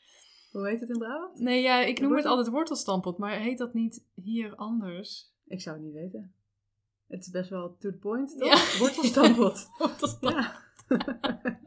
[0.52, 1.38] Hoe heet het in Brabant?
[1.38, 5.32] nee, ja, ik noem het altijd wortelstampot, maar heet dat niet hier anders?
[5.44, 6.34] Ik zou het niet weten.
[7.06, 8.48] Het is best wel to the point, toch?
[8.48, 8.78] Ja.
[8.78, 9.66] Wortelstampot.
[10.20, 10.64] Ja.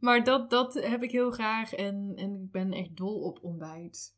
[0.00, 4.16] Maar dat, dat heb ik heel graag en, en ik ben echt dol op ontbijt.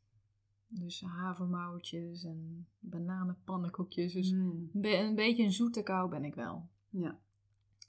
[0.68, 4.12] Dus havermoutjes en bananenpannenkoekjes.
[4.12, 4.70] Dus Mm.
[4.72, 6.68] een be- een beetje een zoete kou ben ik wel.
[6.90, 7.18] ja.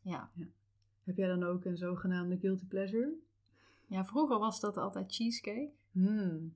[0.03, 0.31] Ja.
[1.03, 3.13] Heb jij dan ook een zogenaamde guilty pleasure?
[3.87, 5.71] ja, vroeger was dat altijd cheesecake.
[5.91, 6.55] Hmm.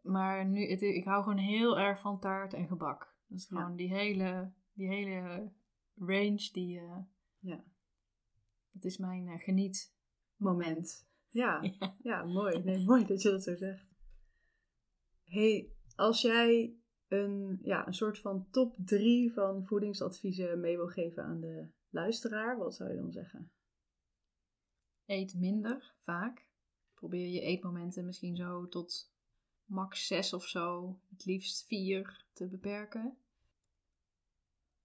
[0.00, 3.13] Maar nu, het, ik hou gewoon heel erg van taart en gebak.
[3.26, 3.56] Dat is Ja.
[3.60, 5.52] gewoon die, hele, die hele
[5.94, 6.78] range die...
[6.78, 6.98] eh,
[7.38, 7.64] Ja.
[8.70, 9.94] dat is mijn eh, geniet.
[10.36, 11.08] Moment.
[11.28, 11.62] Ja.
[11.78, 11.96] Ja.
[12.02, 12.62] ja, mooi.
[12.62, 13.86] Nee, mooi dat je dat zo zegt.
[15.24, 16.76] hey, als jij
[17.08, 22.58] een, ja, een soort van top 3 van voedingsadviezen mee wil geven aan de luisteraar,
[22.58, 23.52] wat zou je dan zeggen?
[25.06, 26.48] Eet minder, vaak.
[26.94, 29.13] Probeer je eetmomenten misschien zo tot
[29.64, 33.16] max 6 of zo, het liefst 4 te beperken.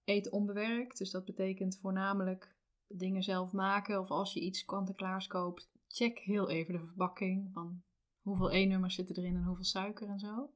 [0.04, 2.54] Eet onbewerkt, dus dat betekent voornamelijk
[2.86, 4.00] dingen zelf maken.
[4.00, 7.52] Of als je iets kant-en-klaars koopt, check heel even de verpakking.
[7.52, 7.82] Van
[8.22, 10.50] hoeveel E-nummers zitten erin en hoeveel suiker en zo.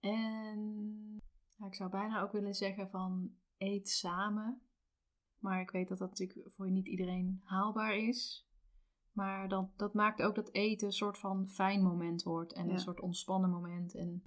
[0.00, 1.22] En
[1.66, 4.62] ik zou bijna ook willen zeggen van eet samen.
[5.38, 8.46] Maar ik weet dat dat natuurlijk voor niet iedereen haalbaar is.
[9.12, 12.52] Maar dat, dat maakt ook dat eten een soort van fijn moment wordt.
[12.52, 12.72] En Ja.
[12.72, 13.94] een soort ontspannen moment.
[13.94, 14.24] En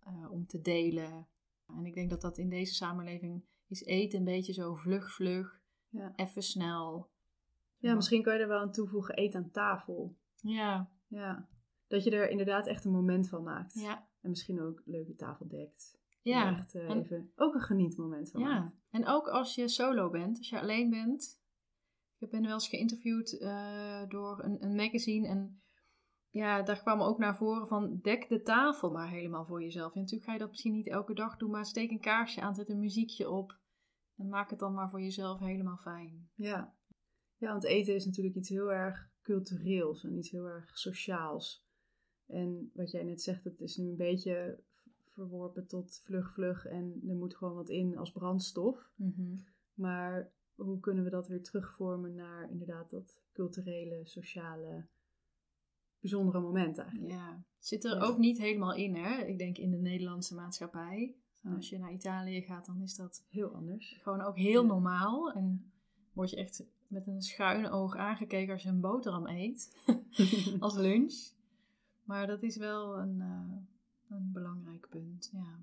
[0.00, 1.28] eh, om te delen.
[1.66, 5.60] En ik denk dat dat in deze samenleving is eten een beetje zo vlug, vlug.
[5.88, 6.12] Ja.
[6.16, 7.10] Even snel.
[7.78, 10.16] Ja, misschien kan je er wel aan toevoegen, eet aan tafel.
[10.40, 11.48] Ja, Ja.
[11.86, 13.74] Dat je er inderdaad echt een moment van maakt.
[13.74, 15.98] ja, En misschien ook leuke tafel dekt.
[16.22, 16.56] ja.
[16.56, 18.76] Echt, eh, En- even, ook een genietmoment van Ja, maakt.
[18.90, 21.39] en ook als je solo bent, als je alleen bent.
[22.20, 25.62] Ik ben wel eens geïnterviewd eh, door een, een magazine en
[26.28, 29.94] ja, daar kwam ook naar voren van dek de tafel maar helemaal voor jezelf.
[29.94, 32.54] En natuurlijk ga je dat misschien niet elke dag doen, maar steek een kaarsje aan,
[32.54, 33.58] zet een muziekje op
[34.16, 36.30] en maak het dan maar voor jezelf helemaal fijn.
[36.34, 36.74] Ja.
[37.36, 41.68] ja, want eten is natuurlijk iets heel erg cultureels en iets heel erg sociaals.
[42.26, 44.62] En wat jij net zegt, het is nu een beetje
[45.02, 48.90] verworpen tot vlug, vlug en er moet gewoon wat in als brandstof.
[48.96, 49.36] Mhm.
[49.74, 50.32] Maar
[50.64, 54.86] hoe kunnen we dat weer terugvormen naar inderdaad dat culturele, sociale,
[56.00, 57.10] bijzondere moment eigenlijk?
[57.12, 58.02] Ja, zit er Ja.
[58.02, 59.22] ook niet helemaal in, hè?
[59.24, 61.14] Ik denk in de Nederlandse maatschappij.
[61.44, 63.98] Als je naar Italië gaat, dan is dat Heel anders.
[64.02, 64.68] gewoon ook heel Ja.
[64.68, 65.32] normaal.
[65.32, 65.72] En
[66.12, 69.76] word je echt met een schuin oog aangekeken als je een boterham eet.
[70.60, 71.32] als lunch.
[72.04, 73.56] Maar dat is wel een, eh,
[74.16, 75.58] een belangrijk punt, ja.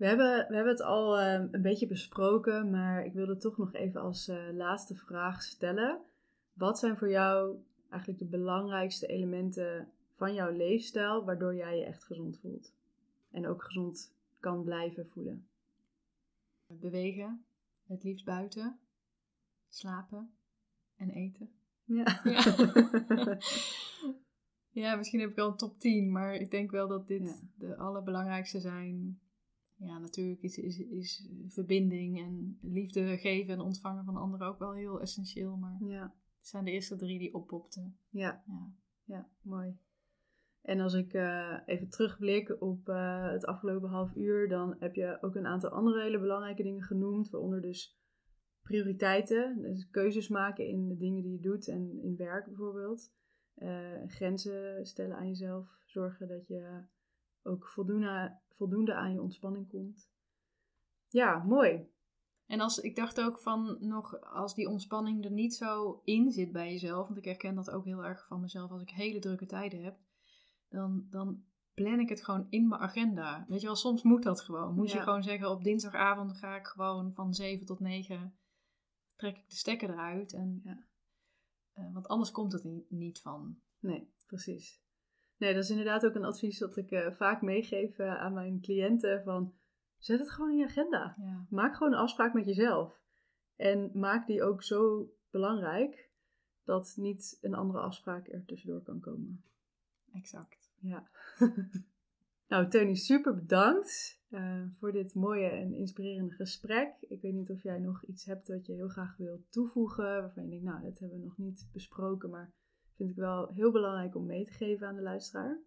[0.00, 3.72] We hebben, we hebben het al eh, een beetje besproken, maar ik wilde toch nog
[3.74, 6.00] even als eh, laatste vraag stellen.
[6.52, 7.56] Wat zijn voor jou
[7.88, 12.72] eigenlijk de belangrijkste elementen van jouw leefstijl waardoor jij je echt gezond voelt?
[13.30, 15.46] En ook gezond kan blijven voelen.
[16.66, 17.44] Bewegen,
[17.86, 18.78] het liefst buiten,
[19.68, 20.30] slapen
[20.96, 21.50] en eten.
[21.84, 22.20] Ja.
[22.24, 23.38] Ja.
[24.82, 27.36] ja, misschien heb ik wel een top 10, maar ik denk wel dat dit Ja.
[27.54, 29.20] de allerbelangrijkste zijn.
[29.82, 34.72] Ja, natuurlijk is, is, is verbinding en liefde geven en ontvangen van anderen ook wel
[34.72, 35.56] heel essentieel.
[35.56, 36.14] Maar ja.
[36.38, 37.96] het zijn de eerste drie die oppopten.
[38.08, 38.42] Ja.
[38.46, 38.72] Ja.
[39.04, 39.78] Ja, mooi.
[40.62, 45.18] En als ik eh, even terugblik op eh, het afgelopen half uur, dan heb je
[45.20, 47.98] ook een aantal andere hele belangrijke dingen genoemd, waaronder dus
[48.62, 53.12] prioriteiten, dus keuzes maken in de dingen die je doet en in werk bijvoorbeeld.
[53.54, 56.82] Eh, grenzen stellen aan jezelf, zorgen dat je
[57.42, 60.08] ook voldoende, voldoende aan je ontspanning komt.
[61.08, 61.88] Ja, mooi.
[62.46, 66.52] En als, ik dacht ook van nog, als die ontspanning er niet zo in zit
[66.52, 69.46] bij jezelf, want ik herken dat ook heel erg van mezelf als ik hele drukke
[69.46, 69.98] tijden heb,
[70.68, 73.44] dan, dan plan ik het gewoon in mijn agenda.
[73.48, 74.74] Weet je wel, soms moet dat gewoon.
[74.74, 78.38] Moet je gewoon zeggen, op dinsdagavond ga ik gewoon van 7 tot 9,
[79.16, 80.32] trek ik de stekker eruit.
[80.32, 80.84] En, Ja.
[81.72, 83.60] eh, want anders komt het niet, niet van.
[83.78, 84.82] Nee, precies.
[85.40, 88.60] Nee, dat is inderdaad ook een advies dat ik eh, vaak meegeef eh, aan mijn
[88.60, 89.54] cliënten van
[89.98, 91.14] zet het gewoon in je agenda.
[91.18, 93.00] Ja, Maak gewoon een afspraak met jezelf.
[93.56, 96.10] En maak die ook zo belangrijk
[96.64, 99.44] dat niet een andere afspraak er tussendoor kan komen.
[100.12, 100.72] exact.
[100.80, 101.08] Ja.
[102.48, 106.94] nou, Tony, super bedankt eh, voor dit mooie en inspirerende gesprek.
[107.00, 110.42] Ik weet niet of jij nog iets hebt wat je heel graag wilt toevoegen, waarvan
[110.42, 112.52] je denkt, nou, dat hebben we nog niet besproken, maar
[113.00, 115.58] vind ik wel heel belangrijk om mee te geven aan de luisteraar.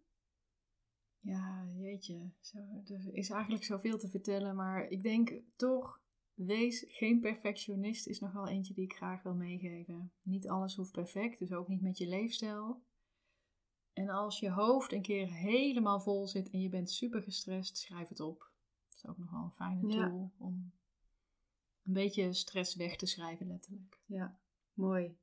[1.19, 2.29] Ja, jeetje.
[2.39, 6.01] Zo, er is eigenlijk zoveel te vertellen, maar ik denk toch,
[6.34, 10.11] wees geen perfectionist is nog wel eentje die ik graag wil meegeven.
[10.21, 12.84] Niet alles hoeft perfect, dus ook niet met je leefstijl.
[13.93, 18.09] En als je hoofd een keer helemaal vol zit en je bent super gestrest, schrijf
[18.09, 18.39] het op.
[18.88, 20.07] Dat is ook nog wel een fijne Ja.
[20.09, 20.73] tool om
[21.84, 24.01] een beetje stress weg te schrijven, letterlijk.
[24.05, 24.39] Ja,
[24.73, 25.17] mooi.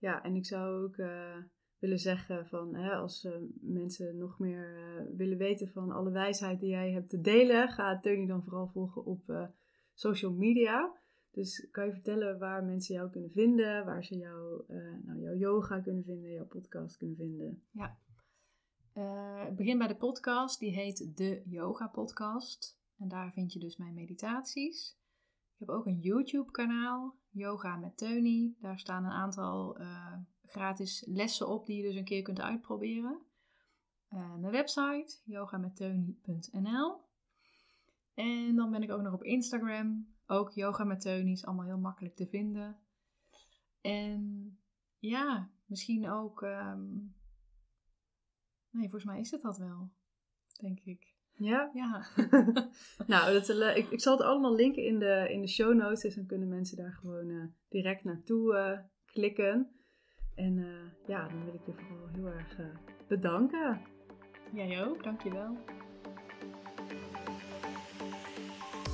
[0.00, 1.36] Ja, en ik zou ook eh,
[1.78, 6.60] willen zeggen van hè, als eh, mensen nog meer eh, willen weten van alle wijsheid
[6.60, 9.50] die jij hebt te delen, ga Tony dan vooral volgen op
[9.94, 10.98] social media.
[11.30, 14.64] Dus kan je vertellen waar mensen jou kunnen vinden, waar ze jou,
[15.04, 17.62] nou, jouw yoga kunnen vinden, jouw podcast kunnen vinden.
[18.92, 22.78] Eh, ik begin bij de podcast, die heet de Yoga Podcast.
[22.98, 24.98] En daar vind je dus mijn meditaties.
[25.52, 28.56] Ik heb ook een YouTube kanaal, Yoga met Teunie.
[28.60, 33.20] Daar staan een aantal eh, gratis lessen op die je dus een keer kunt uitproberen.
[34.08, 37.00] Eh, mijn website, yogametteunie.nl.
[38.14, 41.78] En dan ben ik ook nog op Instagram, ook Yoga met Teunie, is allemaal heel
[41.78, 42.78] makkelijk te vinden.
[43.80, 44.58] En
[44.98, 46.42] ja, misschien ook...
[46.42, 46.88] ehm,
[48.70, 49.90] Nee, volgens mij is het dat wel.
[50.60, 51.09] Denk ik.
[51.40, 51.70] Ja?
[51.72, 52.06] Ja.
[53.06, 56.14] nou, dat, ik, ik zal het allemaal linken in de, in de show notes, dus
[56.14, 58.78] dan kunnen mensen daar gewoon eh, direct naartoe eh,
[59.12, 59.70] klikken.
[60.34, 62.56] En eh, ja, dan wil ik je vooral heel erg
[63.08, 63.80] bedanken.
[64.52, 65.56] Jij ook, dankjewel.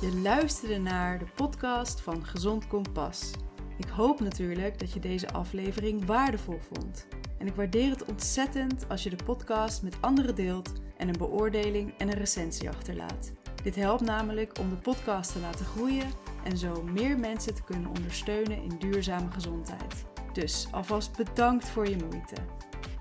[0.01, 3.33] Je luisterde naar de podcast van Gezond Kompas.
[3.77, 7.07] Ik hoop natuurlijk dat je deze aflevering waardevol vond.
[7.37, 11.93] En ik waardeer het ontzettend als je de podcast met anderen deelt en een beoordeling
[11.97, 13.31] en een recensie achterlaat.
[13.63, 16.11] Dit helpt namelijk om de podcast te laten groeien
[16.43, 20.05] en zo meer mensen te kunnen ondersteunen in duurzame gezondheid.
[20.33, 22.35] Dus alvast bedankt voor je moeite.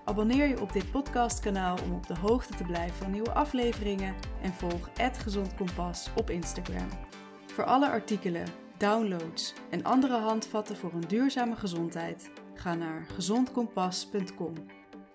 [0.04, 4.52] Abonneer je op dit podcastkanaal om op de hoogte te blijven van nieuwe afleveringen en
[4.52, 6.88] volg Gezond Kompas op Instagram.
[7.46, 14.54] Voor alle artikelen, downloads en andere handvatten voor een duurzame gezondheid, ga naar gezondkompas.com.